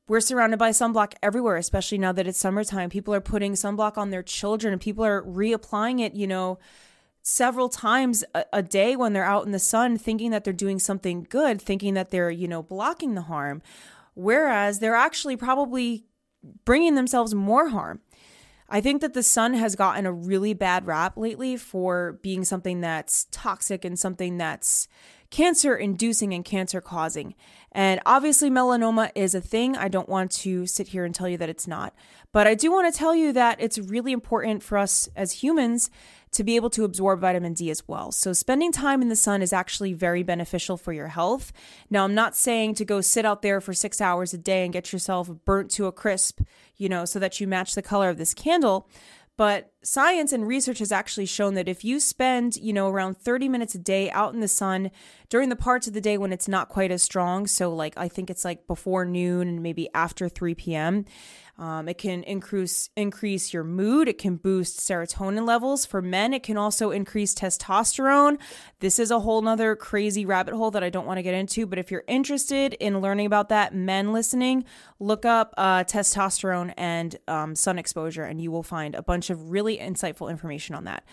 we're 0.07 0.19
surrounded 0.19 0.57
by 0.57 0.69
sunblock 0.69 1.13
everywhere, 1.23 1.57
especially 1.57 1.97
now 1.97 2.11
that 2.11 2.27
it's 2.27 2.37
summertime. 2.37 2.89
People 2.89 3.13
are 3.13 3.21
putting 3.21 3.53
sunblock 3.53 3.97
on 3.97 4.11
their 4.11 4.23
children 4.23 4.71
and 4.71 4.81
people 4.81 5.03
are 5.03 5.23
reapplying 5.23 5.99
it, 5.99 6.13
you 6.13 6.27
know, 6.27 6.59
several 7.23 7.69
times 7.69 8.23
a, 8.35 8.45
a, 8.53 8.61
day 8.61 8.95
when 8.95 9.13
they're 9.13 9.25
out 9.25 9.47
in 9.47 9.51
the 9.51 9.57
sun, 9.57 9.97
thinking 9.97 10.29
that 10.29 10.43
they're 10.43 10.53
doing 10.53 10.77
something 10.77 11.25
good, 11.27 11.59
thinking 11.59 11.95
that 11.95 12.11
they're, 12.11 12.29
you 12.29 12.47
know, 12.47 12.61
blocking 12.61 13.15
the 13.15 13.23
harm. 13.23 13.63
Whereas 14.13 14.77
they're 14.77 14.95
actually 14.95 15.35
probably 15.35 16.05
bringing 16.65 16.93
themselves 16.93 17.33
more 17.33 17.69
harm. 17.69 18.01
I 18.69 18.81
think 18.81 19.01
that 19.01 19.13
the 19.13 19.23
sun 19.23 19.55
has 19.55 19.75
gotten 19.75 20.05
a 20.05 20.11
really 20.11 20.53
bad 20.53 20.85
rap 20.85 21.17
lately 21.17 21.57
for 21.57 22.19
being 22.21 22.43
something 22.43 22.81
that's 22.81 23.27
toxic 23.31 23.85
and 23.85 23.97
something 23.97 24.37
that's 24.37 24.87
cancer 25.29 25.75
inducing 25.75 26.33
and 26.33 26.45
cancer 26.45 26.81
causing. 26.81 27.35
And 27.75 27.99
obviously, 28.05 28.49
melanoma 28.49 29.11
is 29.15 29.35
a 29.35 29.41
thing. 29.41 29.75
I 29.75 29.89
don't 29.89 30.07
want 30.07 30.31
to 30.31 30.65
sit 30.65 30.87
here 30.87 31.03
and 31.03 31.13
tell 31.13 31.27
you 31.27 31.37
that 31.37 31.49
it's 31.49 31.67
not. 31.67 31.93
But 32.31 32.47
I 32.47 32.55
do 32.55 32.71
want 32.71 32.91
to 32.91 32.97
tell 32.97 33.13
you 33.13 33.33
that 33.33 33.57
it's 33.59 33.77
really 33.77 34.13
important 34.13 34.63
for 34.63 34.77
us 34.77 35.09
as 35.13 35.43
humans 35.43 35.89
to 36.31 36.45
be 36.45 36.55
able 36.55 36.69
to 36.69 36.85
absorb 36.85 37.19
vitamin 37.19 37.53
D 37.53 37.69
as 37.69 37.85
well. 37.85 38.13
So, 38.13 38.31
spending 38.31 38.71
time 38.71 39.01
in 39.01 39.09
the 39.09 39.15
sun 39.17 39.41
is 39.41 39.51
actually 39.51 39.91
very 39.91 40.23
beneficial 40.23 40.77
for 40.77 40.93
your 40.93 41.09
health. 41.09 41.51
Now, 41.89 42.05
I'm 42.05 42.15
not 42.15 42.37
saying 42.37 42.75
to 42.75 42.85
go 42.85 43.01
sit 43.01 43.25
out 43.25 43.41
there 43.41 43.59
for 43.59 43.73
six 43.73 43.99
hours 43.99 44.33
a 44.33 44.37
day 44.37 44.63
and 44.63 44.71
get 44.71 44.93
yourself 44.93 45.29
burnt 45.43 45.69
to 45.71 45.87
a 45.87 45.91
crisp, 45.91 46.39
you 46.77 46.87
know, 46.87 47.03
so 47.03 47.19
that 47.19 47.41
you 47.41 47.47
match 47.47 47.75
the 47.75 47.81
color 47.81 48.07
of 48.07 48.17
this 48.17 48.33
candle. 48.33 48.87
But 49.35 49.73
science 49.85 50.33
and 50.33 50.47
research 50.47 50.79
has 50.79 50.91
actually 50.91 51.27
shown 51.27 51.53
that 51.53 51.69
if 51.69 51.85
you 51.85 51.99
spend, 51.99 52.57
you 52.57 52.73
know, 52.73 52.89
around 52.89 53.17
30 53.17 53.47
minutes 53.47 53.75
a 53.75 53.79
day 53.79 54.09
out 54.11 54.33
in 54.33 54.39
the 54.39 54.47
sun 54.47 54.89
during 55.29 55.49
the 55.49 55.55
parts 55.55 55.87
of 55.87 55.93
the 55.93 56.01
day 56.01 56.17
when 56.17 56.33
it's 56.33 56.47
not 56.47 56.69
quite 56.69 56.91
as 56.91 57.03
strong, 57.03 57.45
so 57.45 57.73
like 57.73 57.93
I 57.95 58.07
think 58.07 58.29
it's 58.29 58.43
like 58.43 58.67
before 58.67 59.05
noon 59.05 59.47
and 59.47 59.63
maybe 59.63 59.87
after 59.93 60.27
3 60.27 60.55
p.m., 60.55 61.05
um, 61.57 61.87
it 61.87 61.97
can 61.97 62.23
increase 62.23 62.89
increase 62.97 63.53
your 63.53 63.63
mood. 63.63 64.09
It 64.09 64.17
can 64.17 64.35
boost 64.35 64.79
serotonin 64.79 65.47
levels. 65.47 65.85
For 65.85 66.01
men, 66.01 66.33
it 66.33 66.43
can 66.43 66.57
also 66.57 66.91
increase 66.91 67.33
testosterone. 67.33 68.39
This 68.81 68.99
is 68.99 69.09
a 69.09 69.21
whole 69.21 69.41
nother 69.41 69.75
crazy 69.75 70.25
rabbit 70.25 70.53
hole 70.53 70.71
that 70.71 70.83
I 70.83 70.89
don't 70.89 71.05
want 71.05 71.17
to 71.17 71.23
get 71.23 71.33
into. 71.33 71.65
But 71.65 71.79
if 71.79 71.91
you're 71.91 72.03
interested 72.07 72.73
in 72.73 72.99
learning 72.99 73.25
about 73.25 73.49
that, 73.49 73.73
men 73.73 74.11
listening, 74.11 74.65
look 74.99 75.23
up 75.23 75.53
uh, 75.57 75.85
testosterone 75.85 76.73
and 76.75 77.15
um, 77.29 77.55
sun 77.55 77.79
exposure, 77.79 78.23
and 78.25 78.41
you 78.41 78.51
will 78.51 78.63
find 78.63 78.93
a 78.93 79.01
bunch 79.01 79.29
of 79.29 79.49
really 79.49 79.74
insightful 79.79 80.29
information 80.29 80.75
on 80.75 80.85
that. 80.85 81.03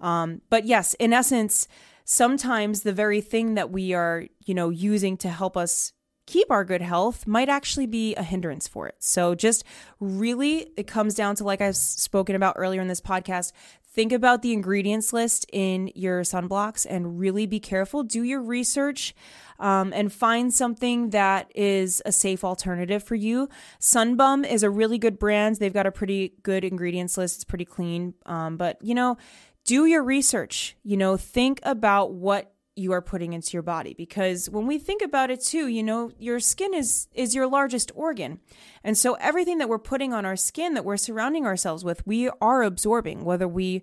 Um, 0.00 0.40
but 0.50 0.64
yes, 0.64 0.94
in 0.94 1.12
essence, 1.12 1.68
sometimes 2.04 2.82
the 2.82 2.92
very 2.92 3.20
thing 3.20 3.54
that 3.54 3.70
we 3.70 3.94
are, 3.94 4.26
you 4.44 4.54
know, 4.54 4.68
using 4.70 5.16
to 5.18 5.28
help 5.28 5.56
us 5.56 5.92
keep 6.26 6.50
our 6.50 6.64
good 6.64 6.82
health 6.82 7.26
might 7.26 7.48
actually 7.48 7.86
be 7.86 8.14
a 8.14 8.22
hindrance 8.22 8.68
for 8.68 8.86
it. 8.86 8.94
So, 9.00 9.34
just 9.34 9.64
really, 9.98 10.72
it 10.76 10.86
comes 10.86 11.14
down 11.14 11.34
to, 11.36 11.44
like 11.44 11.60
I've 11.60 11.76
spoken 11.76 12.36
about 12.36 12.54
earlier 12.56 12.80
in 12.80 12.88
this 12.88 13.00
podcast, 13.00 13.52
think 13.92 14.12
about 14.12 14.42
the 14.42 14.52
ingredients 14.52 15.12
list 15.12 15.46
in 15.52 15.90
your 15.94 16.22
sunblocks 16.22 16.86
and 16.88 17.18
really 17.18 17.46
be 17.46 17.60
careful. 17.60 18.02
Do 18.02 18.22
your 18.22 18.40
research 18.40 19.14
um, 19.58 19.92
and 19.92 20.12
find 20.12 20.52
something 20.52 21.10
that 21.10 21.50
is 21.54 22.00
a 22.06 22.12
safe 22.12 22.44
alternative 22.44 23.02
for 23.02 23.14
you. 23.14 23.48
Sun 23.78 24.16
Bum 24.16 24.44
is 24.44 24.62
a 24.62 24.70
really 24.70 24.98
good 24.98 25.18
brand. 25.18 25.56
They've 25.56 25.72
got 25.72 25.86
a 25.86 25.92
pretty 25.92 26.34
good 26.42 26.64
ingredients 26.64 27.18
list, 27.18 27.36
it's 27.36 27.44
pretty 27.44 27.64
clean. 27.64 28.14
Um, 28.26 28.56
but, 28.56 28.78
you 28.80 28.94
know, 28.94 29.18
do 29.64 29.86
your 29.86 30.02
research. 30.02 30.76
You 30.82 30.96
know, 30.96 31.16
think 31.16 31.60
about 31.62 32.12
what 32.14 32.54
you 32.76 32.92
are 32.92 33.02
putting 33.02 33.32
into 33.32 33.52
your 33.52 33.62
body. 33.62 33.94
Because 33.94 34.48
when 34.48 34.66
we 34.66 34.78
think 34.78 35.02
about 35.02 35.30
it 35.30 35.40
too 35.40 35.66
you 35.68 35.82
know 35.82 36.10
your 36.18 36.40
skin 36.40 36.74
is 36.74 37.08
is 37.14 37.34
your 37.34 37.46
largest 37.46 37.92
organ. 37.94 38.40
And 38.82 38.96
so 38.96 39.14
everything 39.14 39.58
that 39.58 39.68
we're 39.68 39.78
putting 39.78 40.12
on 40.12 40.24
our 40.24 40.36
skin 40.36 40.74
that 40.74 40.84
we're 40.84 40.96
surrounding 40.96 41.46
ourselves 41.46 41.84
with 41.84 42.06
we 42.06 42.30
are 42.40 42.62
absorbing 42.62 43.24
whether 43.24 43.48
we 43.48 43.82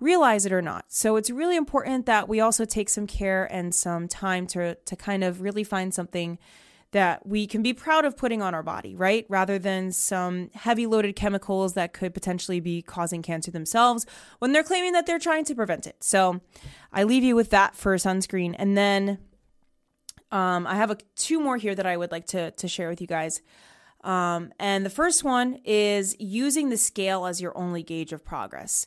realize 0.00 0.46
it 0.46 0.52
or 0.52 0.62
not. 0.62 0.84
So 0.88 1.16
it's 1.16 1.30
really 1.30 1.56
important 1.56 2.06
that 2.06 2.28
we 2.28 2.40
also 2.40 2.64
take 2.64 2.88
some 2.88 3.06
care 3.06 3.44
and 3.52 3.74
some 3.74 4.08
time 4.08 4.46
to 4.48 4.74
to 4.76 4.96
kind 4.96 5.24
of 5.24 5.40
really 5.40 5.64
find 5.64 5.92
something 5.92 6.38
that 6.92 7.26
we 7.26 7.46
can 7.46 7.62
be 7.62 7.74
proud 7.74 8.04
of 8.04 8.16
putting 8.16 8.40
on 8.40 8.54
our 8.54 8.62
body, 8.62 8.94
right? 8.94 9.26
Rather 9.28 9.58
than 9.58 9.92
some 9.92 10.50
heavy 10.54 10.86
loaded 10.86 11.14
chemicals 11.14 11.74
that 11.74 11.92
could 11.92 12.14
potentially 12.14 12.60
be 12.60 12.80
causing 12.80 13.22
cancer 13.22 13.50
themselves 13.50 14.06
when 14.38 14.52
they're 14.52 14.62
claiming 14.62 14.92
that 14.92 15.04
they're 15.04 15.18
trying 15.18 15.44
to 15.44 15.54
prevent 15.54 15.86
it. 15.86 15.96
So 16.02 16.40
I 16.92 17.04
leave 17.04 17.24
you 17.24 17.36
with 17.36 17.50
that 17.50 17.76
for 17.76 17.94
sunscreen. 17.96 18.54
And 18.58 18.76
then 18.76 19.18
um, 20.32 20.66
I 20.66 20.76
have 20.76 20.90
a, 20.90 20.98
two 21.14 21.40
more 21.40 21.58
here 21.58 21.74
that 21.74 21.86
I 21.86 21.96
would 21.96 22.10
like 22.10 22.26
to, 22.28 22.52
to 22.52 22.68
share 22.68 22.88
with 22.88 23.00
you 23.00 23.06
guys. 23.06 23.42
Um, 24.04 24.52
and 24.58 24.86
the 24.86 24.90
first 24.90 25.24
one 25.24 25.58
is 25.64 26.16
using 26.18 26.70
the 26.70 26.76
scale 26.76 27.26
as 27.26 27.40
your 27.40 27.56
only 27.56 27.82
gauge 27.82 28.12
of 28.12 28.24
progress. 28.24 28.86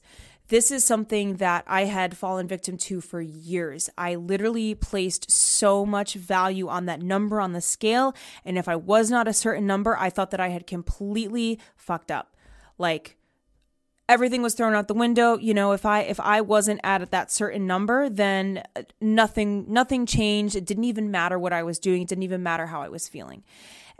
This 0.51 0.69
is 0.69 0.83
something 0.83 1.37
that 1.37 1.63
I 1.65 1.85
had 1.85 2.17
fallen 2.17 2.45
victim 2.45 2.75
to 2.79 2.99
for 2.99 3.21
years. 3.21 3.89
I 3.97 4.15
literally 4.15 4.75
placed 4.75 5.31
so 5.31 5.85
much 5.85 6.15
value 6.15 6.67
on 6.67 6.87
that 6.87 7.01
number 7.01 7.39
on 7.39 7.53
the 7.53 7.61
scale. 7.61 8.13
And 8.43 8.57
if 8.57 8.67
I 8.67 8.75
was 8.75 9.09
not 9.09 9.29
a 9.29 9.33
certain 9.33 9.65
number, 9.65 9.95
I 9.97 10.09
thought 10.09 10.29
that 10.31 10.41
I 10.41 10.49
had 10.49 10.67
completely 10.67 11.57
fucked 11.77 12.11
up. 12.11 12.35
Like, 12.77 13.15
everything 14.09 14.41
was 14.41 14.53
thrown 14.53 14.73
out 14.73 14.89
the 14.89 14.93
window 14.93 15.37
you 15.37 15.53
know 15.53 15.71
if 15.71 15.85
i 15.85 16.01
if 16.01 16.19
i 16.19 16.41
wasn't 16.41 16.81
at 16.83 17.11
that 17.11 17.31
certain 17.31 17.65
number 17.65 18.09
then 18.09 18.61
uh, 18.75 18.81
nothing 18.99 19.63
nothing 19.71 20.05
changed 20.05 20.53
it 20.53 20.65
didn't 20.65 20.83
even 20.83 21.09
matter 21.09 21.39
what 21.39 21.53
i 21.53 21.63
was 21.63 21.79
doing 21.79 22.01
it 22.01 22.09
didn't 22.09 22.23
even 22.23 22.43
matter 22.43 22.65
how 22.65 22.81
i 22.81 22.89
was 22.89 23.07
feeling 23.07 23.41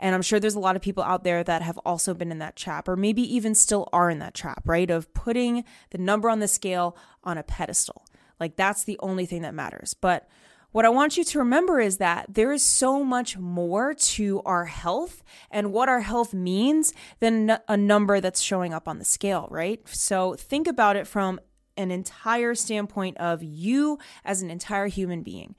and 0.02 0.16
I'm 0.16 0.20
sure 0.22 0.40
there's 0.40 0.56
a 0.56 0.60
lot 0.60 0.74
of 0.74 0.82
people 0.82 1.04
out 1.04 1.22
there 1.22 1.44
that 1.44 1.62
have 1.62 1.78
also 1.78 2.12
been 2.12 2.32
in 2.32 2.40
that 2.40 2.56
trap, 2.56 2.88
or 2.88 2.96
maybe 2.96 3.22
even 3.34 3.54
still 3.54 3.88
are 3.92 4.10
in 4.10 4.18
that 4.18 4.34
trap, 4.34 4.62
right? 4.66 4.90
Of 4.90 5.14
putting 5.14 5.64
the 5.90 5.98
number 5.98 6.28
on 6.28 6.40
the 6.40 6.48
scale 6.48 6.96
on 7.22 7.38
a 7.38 7.44
pedestal. 7.44 8.04
Like 8.40 8.56
that's 8.56 8.82
the 8.82 8.98
only 8.98 9.26
thing 9.26 9.42
that 9.42 9.54
matters. 9.54 9.94
But 9.94 10.28
what 10.72 10.84
I 10.84 10.88
want 10.88 11.16
you 11.16 11.22
to 11.22 11.38
remember 11.38 11.78
is 11.78 11.98
that 11.98 12.34
there 12.34 12.50
is 12.50 12.64
so 12.64 13.04
much 13.04 13.38
more 13.38 13.94
to 13.94 14.42
our 14.44 14.64
health 14.64 15.22
and 15.52 15.72
what 15.72 15.88
our 15.88 16.00
health 16.00 16.34
means 16.34 16.92
than 17.20 17.58
a 17.68 17.76
number 17.76 18.20
that's 18.20 18.40
showing 18.40 18.74
up 18.74 18.88
on 18.88 18.98
the 18.98 19.04
scale, 19.04 19.46
right? 19.50 19.86
So 19.86 20.34
think 20.34 20.66
about 20.66 20.96
it 20.96 21.06
from 21.06 21.38
an 21.76 21.92
entire 21.92 22.56
standpoint 22.56 23.18
of 23.18 23.42
you 23.42 23.98
as 24.24 24.42
an 24.42 24.50
entire 24.50 24.88
human 24.88 25.22
being. 25.22 25.54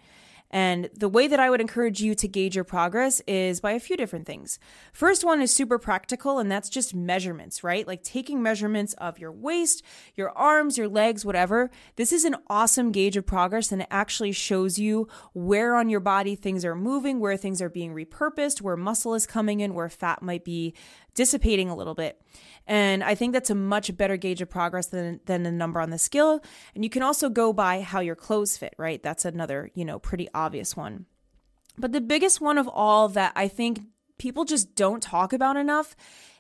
And 0.54 0.92
the 0.94 1.10
way 1.10 1.28
that 1.28 1.40
I 1.40 1.50
would 1.50 1.62
encourage 1.62 2.00
you 2.00 2.14
to 2.14 2.28
gauge 2.28 2.54
your 2.54 2.64
progress 2.64 3.24
is 3.28 3.60
by 3.60 3.72
a 3.72 3.80
few 3.80 3.98
different 3.98 4.28
things. 4.28 4.60
First 4.94 5.24
one 5.24 5.42
is 5.42 5.52
super 5.52 5.80
practical, 5.80 6.38
and 6.38 6.52
that's 6.52 6.70
just 6.70 6.94
measurements, 6.94 7.64
right? 7.64 7.88
Like 7.88 8.04
taking 8.04 8.44
measurements 8.44 8.94
of 9.00 9.18
your 9.18 9.32
waist, 9.32 9.82
your 10.14 10.30
arms, 10.30 10.78
your 10.78 10.88
legs, 10.88 11.26
whatever. 11.26 11.72
This 11.96 12.14
is 12.14 12.24
an 12.24 12.36
awesome 12.52 12.92
gauge 12.92 13.18
of 13.18 13.26
progress, 13.26 13.72
and 13.72 13.82
it 13.82 13.88
actually 13.90 14.32
shows 14.32 14.78
you 14.78 15.08
where 15.34 15.76
on 15.76 15.90
your 15.90 16.00
body 16.00 16.36
things 16.36 16.64
are 16.64 16.76
moving, 16.76 17.20
where 17.20 17.36
things 17.36 17.60
are 17.60 17.70
being 17.70 17.92
repurposed, 17.92 18.62
where 18.62 18.78
muscle 18.78 19.16
is 19.16 19.26
coming 19.26 19.60
in, 19.60 19.74
where 19.74 19.90
fat 19.90 20.22
might 20.22 20.46
be 20.46 20.76
dissipating 21.16 21.70
a 21.70 21.76
little 21.76 21.96
bit. 21.96 22.22
And 22.66 23.04
I 23.04 23.16
think 23.16 23.34
that's 23.34 23.50
a 23.50 23.56
much 23.56 23.96
better 23.98 24.16
gauge 24.16 24.42
of 24.42 24.50
progress 24.50 24.88
than 24.88 25.20
than 25.26 25.44
the 25.44 25.52
number 25.52 25.82
on 25.82 25.90
the 25.90 25.98
scale. 25.98 26.44
And 26.76 26.84
you 26.84 26.90
can 26.90 27.04
also 27.04 27.30
go 27.30 27.52
by 27.52 27.82
how 27.82 28.00
your 28.00 28.16
clothes 28.16 28.58
fit, 28.58 28.74
right? 28.78 29.02
That's 29.04 29.26
another, 29.26 29.70
you 29.74 29.84
know, 29.84 30.00
pretty 30.00 30.30
obvious 30.34 30.78
one. 30.78 31.06
But 31.78 31.92
the 31.92 32.02
biggest 32.02 32.40
one 32.40 32.58
of 32.58 32.68
all 32.68 33.10
that 33.10 33.34
I 33.36 33.48
think 33.48 33.82
people 34.18 34.46
just 34.46 34.76
don't 34.76 35.02
talk 35.02 35.34
about 35.34 35.58
enough 35.58 35.96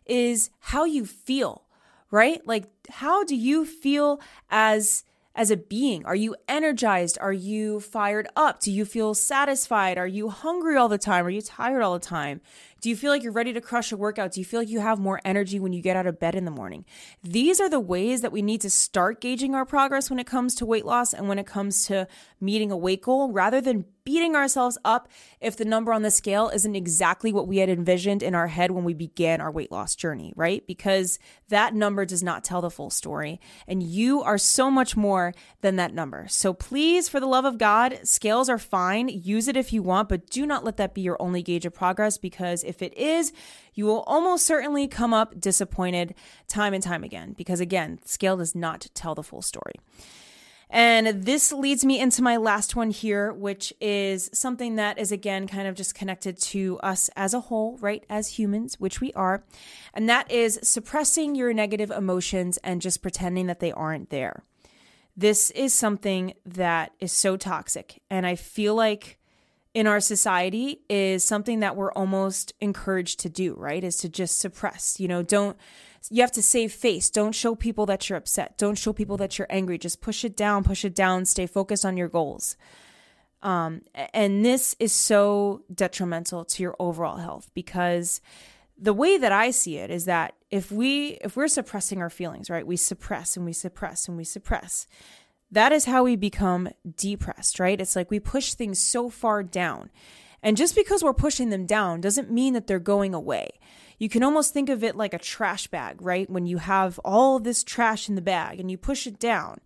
is 0.05 0.49
how 0.59 0.85
you 0.85 1.05
feel, 1.05 1.63
right? 2.11 2.45
Like 2.45 2.65
how 2.89 3.23
do 3.23 3.35
you 3.35 3.65
feel 3.65 4.21
as 4.49 5.03
as 5.35 5.49
a 5.49 5.57
being? 5.57 6.05
Are 6.05 6.15
you 6.15 6.35
energized? 6.47 7.17
Are 7.19 7.33
you 7.33 7.79
fired 7.79 8.27
up? 8.35 8.59
Do 8.59 8.71
you 8.71 8.85
feel 8.85 9.13
satisfied? 9.13 9.97
Are 9.97 10.07
you 10.07 10.29
hungry 10.29 10.77
all 10.77 10.89
the 10.89 10.97
time? 10.97 11.25
Are 11.25 11.31
you 11.31 11.41
tired 11.41 11.81
all 11.81 11.93
the 11.93 12.05
time? 12.05 12.41
Do 12.83 12.89
you 12.89 12.97
feel 12.97 13.11
like 13.11 13.23
you're 13.23 13.31
ready 13.31 13.53
to 13.53 13.61
crush 13.61 13.93
a 13.93 13.97
workout? 13.97 14.33
Do 14.33 14.41
you 14.41 14.45
feel 14.45 14.59
like 14.59 14.67
you 14.67 14.81
have 14.81 14.99
more 14.99 15.21
energy 15.23 15.57
when 15.57 15.71
you 15.71 15.81
get 15.81 15.95
out 15.95 16.05
of 16.05 16.19
bed 16.19 16.35
in 16.35 16.43
the 16.43 16.51
morning? 16.51 16.83
These 17.23 17.61
are 17.61 17.69
the 17.69 17.79
ways 17.79 18.19
that 18.19 18.33
we 18.33 18.41
need 18.41 18.59
to 18.59 18.69
start 18.69 19.21
gauging 19.21 19.55
our 19.55 19.63
progress 19.63 20.09
when 20.09 20.19
it 20.19 20.27
comes 20.27 20.53
to 20.55 20.65
weight 20.65 20.83
loss 20.83 21.13
and 21.13 21.29
when 21.29 21.39
it 21.39 21.47
comes 21.47 21.85
to 21.85 22.09
meeting 22.41 22.73
a 22.73 22.77
weight 22.77 23.03
goal 23.03 23.31
rather 23.31 23.61
than 23.61 23.85
beating 24.03 24.35
ourselves 24.35 24.77
up 24.83 25.07
if 25.39 25.55
the 25.55 25.65
number 25.65 25.93
on 25.93 26.01
the 26.01 26.11
scale 26.11 26.49
isn't 26.49 26.75
exactly 26.75 27.31
what 27.31 27.47
we 27.47 27.57
had 27.57 27.69
envisioned 27.69 28.21
in 28.21 28.35
our 28.35 28.47
head 28.47 28.71
when 28.71 28.83
we 28.83 28.93
began 28.93 29.39
our 29.39 29.51
weight 29.51 29.71
loss 29.71 29.95
journey, 29.95 30.33
right? 30.35 30.65
Because 30.67 31.19
that 31.49 31.73
number 31.73 32.05
does 32.05 32.23
not 32.23 32.43
tell 32.43 32.61
the 32.61 32.69
full 32.69 32.89
story. 32.89 33.39
And 33.67 33.81
you 33.81 34.21
are 34.21 34.37
so 34.37 34.69
much 34.69 34.97
more 34.97 35.33
than 35.61 35.77
that 35.77 35.93
number. 35.93 36.25
So 36.29 36.53
please, 36.53 37.07
for 37.07 37.19
the 37.19 37.27
love 37.27 37.45
of 37.45 37.57
God, 37.57 37.99
scales 38.03 38.49
are 38.49 38.57
fine. 38.57 39.07
Use 39.07 39.47
it 39.47 39.57
if 39.57 39.71
you 39.71 39.81
want, 39.81 40.09
but 40.09 40.29
do 40.29 40.45
not 40.45 40.63
let 40.63 40.77
that 40.77 40.93
be 40.93 41.01
your 41.01 41.21
only 41.21 41.41
gauge 41.41 41.65
of 41.65 41.73
progress 41.73 42.17
because 42.17 42.63
if 42.73 42.81
it 42.81 42.97
is, 42.97 43.31
you 43.75 43.85
will 43.85 44.01
almost 44.01 44.45
certainly 44.45 44.87
come 44.87 45.13
up 45.13 45.39
disappointed 45.39 46.15
time 46.47 46.73
and 46.73 46.83
time 46.83 47.03
again 47.03 47.33
because, 47.37 47.59
again, 47.59 47.99
scale 48.03 48.37
does 48.37 48.55
not 48.55 48.87
tell 48.93 49.13
the 49.13 49.23
full 49.23 49.41
story. 49.41 49.75
And 50.73 51.23
this 51.23 51.53
leads 51.53 51.85
me 51.85 51.99
into 51.99 52.23
my 52.23 52.37
last 52.37 52.75
one 52.75 52.89
here, 52.89 53.31
which 53.31 53.71
is 53.79 54.31
something 54.33 54.75
that 54.77 54.97
is 54.97 55.11
again 55.11 55.47
kind 55.47 55.67
of 55.67 55.75
just 55.75 55.93
connected 55.93 56.35
to 56.41 56.79
us 56.79 57.11
as 57.15 57.35
a 57.35 57.41
whole, 57.41 57.77
right? 57.77 58.03
As 58.09 58.39
humans, 58.39 58.79
which 58.79 58.99
we 58.99 59.13
are. 59.13 59.43
And 59.93 60.09
that 60.09 60.31
is 60.31 60.59
suppressing 60.63 61.35
your 61.35 61.53
negative 61.53 61.91
emotions 61.91 62.57
and 62.63 62.81
just 62.81 63.03
pretending 63.03 63.45
that 63.45 63.59
they 63.59 63.71
aren't 63.71 64.09
there. 64.09 64.43
This 65.15 65.51
is 65.51 65.75
something 65.75 66.33
that 66.43 66.91
is 66.99 67.11
so 67.11 67.37
toxic. 67.37 68.01
And 68.09 68.25
I 68.25 68.35
feel 68.35 68.73
like 68.73 69.19
in 69.73 69.87
our 69.87 69.99
society 69.99 70.81
is 70.89 71.23
something 71.23 71.61
that 71.61 71.75
we're 71.75 71.91
almost 71.93 72.53
encouraged 72.61 73.19
to 73.21 73.29
do, 73.29 73.55
right? 73.55 73.83
Is 73.83 73.97
to 73.97 74.09
just 74.09 74.39
suppress. 74.39 74.99
You 74.99 75.07
know, 75.07 75.23
don't 75.23 75.57
you 76.09 76.21
have 76.21 76.31
to 76.33 76.41
save 76.41 76.73
face. 76.73 77.09
Don't 77.09 77.33
show 77.33 77.55
people 77.55 77.85
that 77.87 78.09
you're 78.09 78.17
upset. 78.17 78.57
Don't 78.57 78.77
show 78.77 78.93
people 78.93 79.17
that 79.17 79.37
you're 79.37 79.47
angry. 79.49 79.77
Just 79.77 80.01
push 80.01 80.23
it 80.23 80.35
down, 80.35 80.63
push 80.63 80.85
it 80.85 80.93
down, 80.93 81.25
stay 81.25 81.47
focused 81.47 81.85
on 81.85 81.97
your 81.97 82.09
goals. 82.09 82.57
Um, 83.41 83.81
and 84.13 84.45
this 84.45 84.75
is 84.79 84.93
so 84.93 85.63
detrimental 85.73 86.45
to 86.45 86.63
your 86.63 86.75
overall 86.79 87.17
health 87.17 87.51
because 87.53 88.21
the 88.77 88.93
way 88.93 89.17
that 89.17 89.31
I 89.31 89.51
see 89.51 89.77
it 89.77 89.91
is 89.91 90.05
that 90.05 90.35
if 90.49 90.71
we 90.71 91.17
if 91.21 91.35
we're 91.35 91.47
suppressing 91.47 92.01
our 92.01 92.09
feelings, 92.09 92.49
right? 92.49 92.65
We 92.65 92.77
suppress 92.77 93.35
and 93.35 93.45
we 93.45 93.53
suppress 93.53 94.07
and 94.07 94.17
we 94.17 94.23
suppress. 94.23 94.87
That 95.53 95.71
is 95.71 95.85
how 95.85 96.03
we 96.03 96.15
become 96.15 96.69
depressed, 96.97 97.59
right? 97.59 97.79
It's 97.79 97.95
like 97.95 98.09
we 98.09 98.19
push 98.19 98.55
things 98.55 98.79
so 98.79 99.07
far 99.07 99.43
down. 99.43 99.91
And 100.41 100.57
just 100.57 100.75
because 100.75 101.03
we're 101.03 101.13
pushing 101.13 101.51
them 101.51 101.67
down 101.67 102.01
doesn't 102.01 102.31
mean 102.31 102.55
that 102.55 102.65
they're 102.65 102.79
going 102.79 103.13
away. 103.13 103.49
You 103.99 104.09
can 104.09 104.23
almost 104.23 104.51
think 104.51 104.67
of 104.67 104.83
it 104.83 104.95
like 104.95 105.13
a 105.13 105.19
trash 105.19 105.67
bag, 105.67 106.01
right? 106.01 106.27
When 106.27 106.47
you 106.47 106.57
have 106.57 106.99
all 107.05 107.37
this 107.39 107.63
trash 107.63 108.09
in 108.09 108.15
the 108.15 108.21
bag 108.21 108.59
and 108.59 108.71
you 108.71 108.79
push 108.79 109.05
it 109.05 109.19
down. 109.19 109.59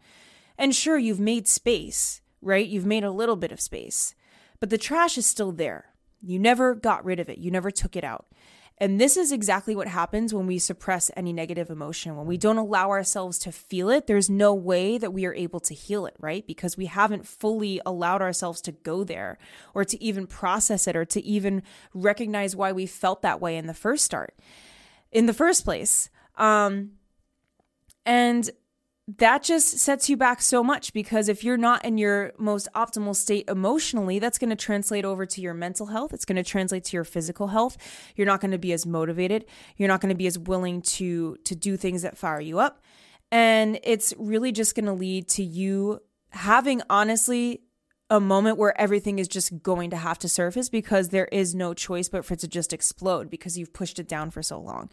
And 0.58 0.76
sure, 0.76 0.98
you've 0.98 1.22
made 1.22 1.48
space, 1.48 2.20
right? 2.42 2.68
You've 2.68 2.86
made 2.86 3.06
a 3.06 3.10
little 3.12 3.38
bit 3.38 3.54
of 3.54 3.62
space, 3.62 4.14
but 4.60 4.70
the 4.70 4.78
trash 4.78 5.18
is 5.18 5.26
still 5.26 5.54
there. 5.54 5.94
You 6.22 6.38
never 6.38 6.76
got 6.76 7.06
rid 7.06 7.22
of 7.22 7.30
it, 7.30 7.38
you 7.38 7.50
never 7.50 7.72
took 7.72 7.96
it 7.96 8.04
out. 8.04 8.26
And 8.80 9.02
this 9.02 9.18
is 9.18 9.32
exactly 9.32 9.76
what 9.76 9.88
happens 9.88 10.34
when 10.34 10.46
we 10.46 10.60
suppress 10.60 11.10
any 11.16 11.34
negative 11.34 11.72
emotion. 11.72 12.16
When 12.16 12.28
we 12.28 12.38
don't 12.38 12.58
allow 12.58 12.90
ourselves 12.90 13.40
to 13.40 13.52
feel 13.52 13.90
it, 13.90 14.06
there's 14.06 14.30
no 14.30 14.54
way 14.54 15.00
that 15.00 15.12
we 15.12 15.26
are 15.26 15.34
able 15.34 15.60
to 15.62 15.74
heal 15.74 16.06
it, 16.06 16.16
right? 16.20 16.46
Because 16.46 16.78
we 16.78 16.86
haven't 16.86 17.28
fully 17.28 17.82
allowed 17.88 18.22
ourselves 18.22 18.62
to 18.62 18.72
go 18.72 19.04
there 19.04 19.40
or 19.74 19.84
to 19.84 20.02
even 20.04 20.28
process 20.28 20.88
it 20.88 20.96
or 20.96 21.06
to 21.06 21.24
even 21.24 21.64
recognize 21.96 22.56
why 22.56 22.72
we 22.72 22.86
felt 22.86 23.24
that 23.24 23.42
way 23.42 23.58
in 23.58 23.66
the 23.66 23.74
first 23.74 24.06
start, 24.06 24.36
in 25.12 25.26
the 25.26 25.34
first 25.34 25.64
place. 25.66 26.12
Um, 26.36 26.92
and 28.06 28.48
that 29.08 29.42
just 29.42 29.78
sets 29.78 30.10
you 30.10 30.18
back 30.18 30.42
so 30.42 30.62
much 30.62 30.92
because 30.92 31.30
if 31.30 31.42
you're 31.42 31.56
not 31.58 31.86
in 31.86 31.98
your 31.98 32.34
most 32.38 32.68
optimal 32.76 33.16
state 33.16 33.48
emotionally, 33.48 34.20
that's 34.20 34.38
going 34.38 34.50
to 34.50 34.56
translate 34.56 35.06
over 35.06 35.26
to 35.26 35.40
your 35.40 35.54
mental 35.54 35.86
health. 35.86 36.14
It's 36.14 36.26
going 36.26 36.36
to 36.36 36.44
translate 36.44 36.84
to 36.86 36.98
your 36.98 37.06
physical 37.06 37.48
health. 37.48 37.78
You're 38.18 38.28
not 38.28 38.42
going 38.42 38.52
to 38.52 38.58
be 38.58 38.74
as 38.74 38.86
motivated. 38.86 39.46
You're 39.78 39.88
not 39.88 40.02
going 40.02 40.10
to 40.10 40.16
be 40.16 40.28
as 40.28 40.38
willing 40.38 40.82
to 40.84 41.38
to 41.46 41.56
do 41.56 41.78
things 41.78 42.02
that 42.02 42.18
fire 42.18 42.42
you 42.42 42.60
up. 42.60 42.82
And 43.32 43.80
it's 43.84 44.14
really 44.18 44.52
just 44.52 44.76
going 44.76 44.86
to 44.86 44.94
lead 44.94 45.30
to 45.30 45.44
you 45.44 46.02
having 46.32 46.82
honestly 46.90 47.62
a 48.10 48.20
moment 48.20 48.58
where 48.58 48.80
everything 48.80 49.20
is 49.20 49.28
just 49.28 49.62
going 49.62 49.90
to 49.90 49.98
have 49.98 50.20
to 50.20 50.30
surface 50.30 50.70
because 50.70 51.10
there 51.10 51.26
is 51.32 51.56
no 51.56 51.74
choice 51.74 52.10
but 52.10 52.24
for 52.26 52.34
it 52.34 52.42
to 52.42 52.48
just 52.48 52.74
explode 52.74 53.30
because 53.30 53.58
you've 53.58 53.74
pushed 53.74 54.00
it 54.00 54.08
down 54.08 54.32
for 54.32 54.42
so 54.42 54.60
long. 54.60 54.90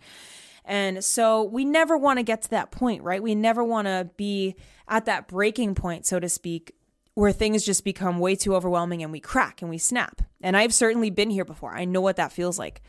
And 0.65 1.05
so 1.05 1.43
we 1.43 1.65
never 1.65 1.97
want 1.97 2.19
to 2.19 2.23
get 2.23 2.43
to 2.43 2.51
that 2.51 2.71
point, 2.71 3.03
right? 3.03 3.23
We 3.23 3.35
never 3.35 3.63
want 3.63 3.87
to 3.87 4.09
be 4.17 4.57
at 4.89 5.05
that 5.05 5.29
breaking 5.29 5.75
point, 5.75 6.07
so 6.07 6.19
to 6.19 6.29
speak, 6.29 6.75
where 7.15 7.33
things 7.33 7.65
just 7.65 7.85
become 7.85 8.19
way 8.19 8.35
too 8.35 8.55
overwhelming 8.55 9.03
and 9.03 9.13
we 9.13 9.21
crack 9.21 9.61
and 9.61 9.71
we 9.71 9.79
snap. 9.79 10.23
And 10.43 10.57
I've 10.57 10.75
certainly 10.75 11.11
been 11.11 11.31
here 11.31 11.45
before. 11.45 11.75
I 11.75 11.85
know 11.85 12.01
what 12.01 12.17
that 12.17 12.33
feels 12.33 12.59
like. 12.59 12.83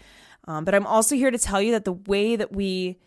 Um, 0.48 0.64
but 0.64 0.76
I'm 0.76 0.88
also 0.88 1.16
here 1.16 1.32
to 1.32 1.38
tell 1.38 1.62
you 1.62 1.72
that 1.74 1.86
the 1.86 1.94
way 1.94 2.36
that 2.36 2.54
we 2.54 3.00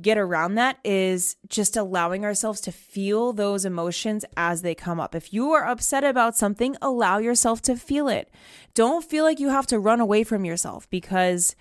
get 0.00 0.18
around 0.18 0.54
that 0.54 0.78
is 0.84 1.36
just 1.48 1.76
allowing 1.76 2.24
ourselves 2.24 2.60
to 2.62 2.72
feel 2.72 3.32
those 3.32 3.64
emotions 3.64 4.24
as 4.36 4.62
they 4.62 4.74
come 4.74 4.98
up. 4.98 5.14
If 5.14 5.32
you 5.32 5.52
are 5.52 5.66
upset 5.66 6.04
about 6.04 6.36
something, 6.36 6.76
allow 6.80 7.18
yourself 7.18 7.60
to 7.62 7.76
feel 7.76 8.08
it. 8.08 8.30
Don't 8.74 9.04
feel 9.04 9.24
like 9.24 9.40
you 9.40 9.50
have 9.50 9.66
to 9.68 9.78
run 9.78 10.00
away 10.00 10.24
from 10.24 10.44
yourself 10.44 10.88
because 10.90 11.54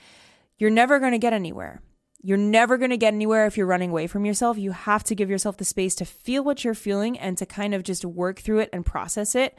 you're 0.57 0.69
never 0.69 0.99
going 0.99 1.11
to 1.11 1.17
get 1.17 1.33
anywhere. 1.33 1.81
You're 2.21 2.37
never 2.37 2.77
going 2.77 2.89
to 2.89 2.97
get 2.97 3.13
anywhere 3.13 3.45
if 3.45 3.55
you're 3.55 3.65
running 3.65 3.91
away 3.91 4.07
from 4.07 4.25
yourself. 4.25 4.57
You 4.57 4.71
have 4.71 5.05
to 5.05 5.15
give 5.15 5.29
yourself 5.29 5.57
the 5.57 5.63
space 5.63 5.95
to 5.95 6.05
feel 6.05 6.43
what 6.43 6.63
you're 6.63 6.73
feeling 6.73 7.17
and 7.17 7.37
to 7.37 7.45
kind 7.45 7.73
of 7.73 7.83
just 7.83 8.03
work 8.03 8.39
through 8.39 8.59
it 8.59 8.69
and 8.73 8.85
process 8.85 9.35
it. 9.35 9.57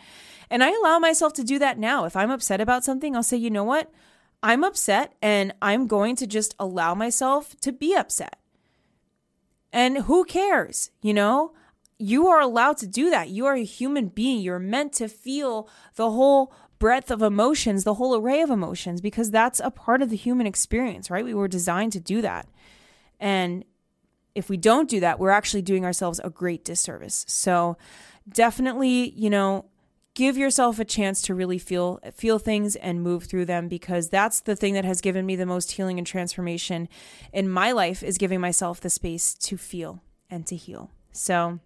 And 0.51 0.63
I 0.63 0.71
allow 0.71 0.99
myself 0.99 1.33
to 1.35 1.45
do 1.45 1.59
that 1.59 1.79
now. 1.79 2.05
If 2.05 2.17
I'm 2.17 2.31
upset 2.31 2.61
about 2.61 2.85
something, 2.85 3.17
I'll 3.17 3.23
say, 3.23 3.39
you 3.39 3.51
know 3.51 3.65
what? 3.65 3.91
I'm 4.43 4.63
upset 4.63 5.15
and 5.23 5.55
I'm 5.63 5.87
going 5.87 6.17
to 6.17 6.27
just 6.27 6.55
allow 6.59 6.95
myself 6.95 7.57
to 7.61 7.73
be 7.73 7.95
upset. 7.95 8.39
And 9.73 9.99
who 9.99 10.25
cares? 10.25 10.91
You 11.01 11.15
know, 11.15 11.53
you 11.99 12.27
are 12.29 12.41
allowed 12.41 12.77
to 12.79 12.87
do 12.87 13.11
that. 13.11 13.29
You 13.29 13.47
are 13.47 13.55
a 13.55 13.65
human 13.65 14.09
being. 14.09 14.41
You're 14.41 14.59
meant 14.59 14.93
to 14.95 15.09
feel 15.09 15.69
the 15.97 16.11
whole 16.11 16.53
breadth 16.81 17.13
of 17.13 17.23
emotions, 17.23 17.85
the 17.85 17.95
whole 17.95 18.17
array 18.17 18.41
of 18.41 18.51
emotions, 18.51 19.01
because 19.01 19.31
that's 19.31 19.61
a 19.61 19.71
part 19.71 20.03
of 20.03 20.11
the 20.11 20.17
human 20.17 20.47
experience, 20.47 21.11
right? 21.11 21.25
We 21.25 21.35
were 21.35 21.47
designed 21.47 21.93
to 21.93 22.01
do 22.01 22.21
that. 22.23 22.49
And 23.21 23.65
if 24.35 24.49
we 24.49 24.57
don't 24.57 24.89
do 24.89 24.99
that, 25.01 25.21
we're 25.21 25.31
actually 25.31 25.63
doing 25.63 25.85
ourselves 25.85 26.21
a 26.25 26.31
great 26.31 26.65
disservice. 26.65 27.25
So 27.29 27.77
definitely, 28.29 29.11
you 29.11 29.31
know, 29.31 29.67
give 30.15 30.37
yourself 30.37 30.79
a 30.79 30.85
chance 30.85 31.23
to 31.23 31.35
really 31.35 31.59
feel 31.59 32.01
feel 32.15 32.39
things 32.39 32.77
and 32.77 33.03
move 33.03 33.25
through 33.25 33.45
them 33.45 33.69
because 33.69 34.09
that's 34.09 34.41
the 34.41 34.57
thing 34.57 34.75
that 34.75 34.85
has 34.85 35.01
given 35.01 35.27
me 35.27 35.37
the 35.37 35.47
most 35.47 35.73
healing 35.73 35.99
and 35.99 36.07
transformation 36.07 36.89
in 37.33 37.49
my 37.49 37.73
life 37.73 38.03
is 38.03 38.19
giving 38.19 38.41
myself 38.41 38.81
the 38.81 38.91
space 38.91 39.35
to 39.35 39.57
feel 39.57 40.03
and 40.31 40.47
to 40.47 40.57
heal. 40.57 40.91
So 41.13 41.61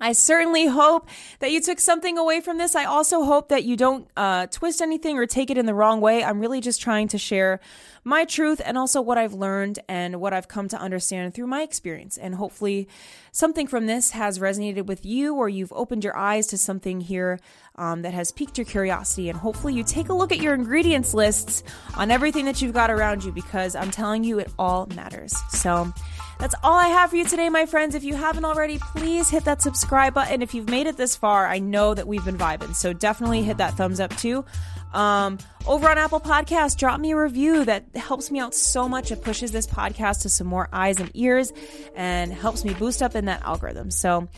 I 0.00 0.12
certainly 0.12 0.66
hope 0.66 1.08
that 1.38 1.52
you 1.52 1.60
took 1.60 1.80
something 1.80 2.18
away 2.18 2.40
from 2.40 2.58
this. 2.58 2.74
I 2.74 2.84
also 2.84 3.24
hope 3.24 3.48
that 3.48 3.64
you 3.64 3.76
don't 3.76 4.08
uh, 4.16 4.46
twist 4.46 4.82
anything 4.82 5.16
or 5.16 5.26
take 5.26 5.50
it 5.50 5.56
in 5.56 5.66
the 5.66 5.74
wrong 5.74 6.00
way. 6.00 6.22
I'm 6.22 6.40
really 6.40 6.60
just 6.60 6.80
trying 6.80 7.08
to 7.08 7.18
share 7.18 7.60
my 8.04 8.24
truth 8.24 8.60
and 8.64 8.78
also 8.78 9.00
what 9.00 9.18
I've 9.18 9.32
learned 9.32 9.80
and 9.88 10.20
what 10.20 10.32
I've 10.32 10.48
come 10.48 10.68
to 10.68 10.78
understand 10.78 11.34
through 11.34 11.48
my 11.48 11.62
experience. 11.62 12.16
And 12.16 12.36
hopefully, 12.36 12.88
something 13.32 13.66
from 13.66 13.86
this 13.86 14.12
has 14.12 14.38
resonated 14.38 14.86
with 14.86 15.04
you 15.04 15.34
or 15.34 15.48
you've 15.48 15.72
opened 15.72 16.04
your 16.04 16.16
eyes 16.16 16.46
to 16.48 16.58
something 16.58 17.00
here 17.00 17.40
um, 17.74 18.02
that 18.02 18.14
has 18.14 18.30
piqued 18.30 18.58
your 18.58 18.64
curiosity. 18.64 19.28
And 19.28 19.38
hopefully, 19.38 19.74
you 19.74 19.82
take 19.82 20.08
a 20.08 20.14
look 20.14 20.30
at 20.30 20.38
your 20.38 20.54
ingredients 20.54 21.14
lists 21.14 21.64
on 21.96 22.10
everything 22.10 22.44
that 22.44 22.62
you've 22.62 22.74
got 22.74 22.90
around 22.90 23.24
you 23.24 23.32
because 23.32 23.74
I'm 23.74 23.90
telling 23.90 24.22
you, 24.24 24.38
it 24.38 24.52
all 24.58 24.86
matters. 24.94 25.34
So, 25.50 25.92
that's 26.38 26.54
all 26.62 26.74
I 26.74 26.88
have 26.88 27.10
for 27.10 27.16
you 27.16 27.24
today, 27.24 27.48
my 27.48 27.66
friends. 27.66 27.94
If 27.94 28.04
you 28.04 28.14
haven't 28.14 28.44
already, 28.44 28.78
please 28.78 29.30
hit 29.30 29.44
that 29.44 29.62
subscribe 29.62 30.14
button. 30.14 30.42
If 30.42 30.54
you've 30.54 30.68
made 30.68 30.86
it 30.86 30.96
this 30.96 31.16
far, 31.16 31.46
I 31.46 31.58
know 31.58 31.94
that 31.94 32.06
we've 32.06 32.24
been 32.24 32.38
vibing. 32.38 32.74
So 32.74 32.92
definitely 32.92 33.42
hit 33.42 33.56
that 33.58 33.74
thumbs 33.74 34.00
up 34.00 34.14
too. 34.16 34.44
Um, 34.92 35.38
over 35.66 35.88
on 35.88 35.98
Apple 35.98 36.20
Podcasts, 36.20 36.76
drop 36.76 37.00
me 37.00 37.12
a 37.12 37.16
review. 37.16 37.64
That 37.64 37.84
helps 37.94 38.30
me 38.30 38.38
out 38.38 38.54
so 38.54 38.88
much. 38.88 39.10
It 39.10 39.22
pushes 39.22 39.52
this 39.52 39.66
podcast 39.66 40.22
to 40.22 40.28
some 40.28 40.46
more 40.46 40.68
eyes 40.72 41.00
and 41.00 41.10
ears 41.14 41.52
and 41.94 42.32
helps 42.32 42.64
me 42.64 42.74
boost 42.74 43.02
up 43.02 43.14
in 43.14 43.26
that 43.26 43.42
algorithm. 43.42 43.90
So 43.90 44.28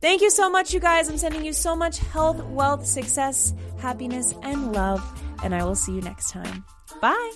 thank 0.00 0.22
you 0.22 0.30
so 0.30 0.48
much, 0.50 0.72
you 0.72 0.80
guys. 0.80 1.08
I'm 1.08 1.18
sending 1.18 1.44
you 1.44 1.52
so 1.52 1.76
much 1.76 1.98
health, 1.98 2.42
wealth, 2.44 2.86
success, 2.86 3.52
happiness, 3.78 4.32
and 4.42 4.72
love. 4.72 5.02
And 5.42 5.54
I 5.54 5.64
will 5.64 5.74
see 5.74 5.92
you 5.92 6.00
next 6.00 6.30
time. 6.30 6.64
Bye. 7.00 7.32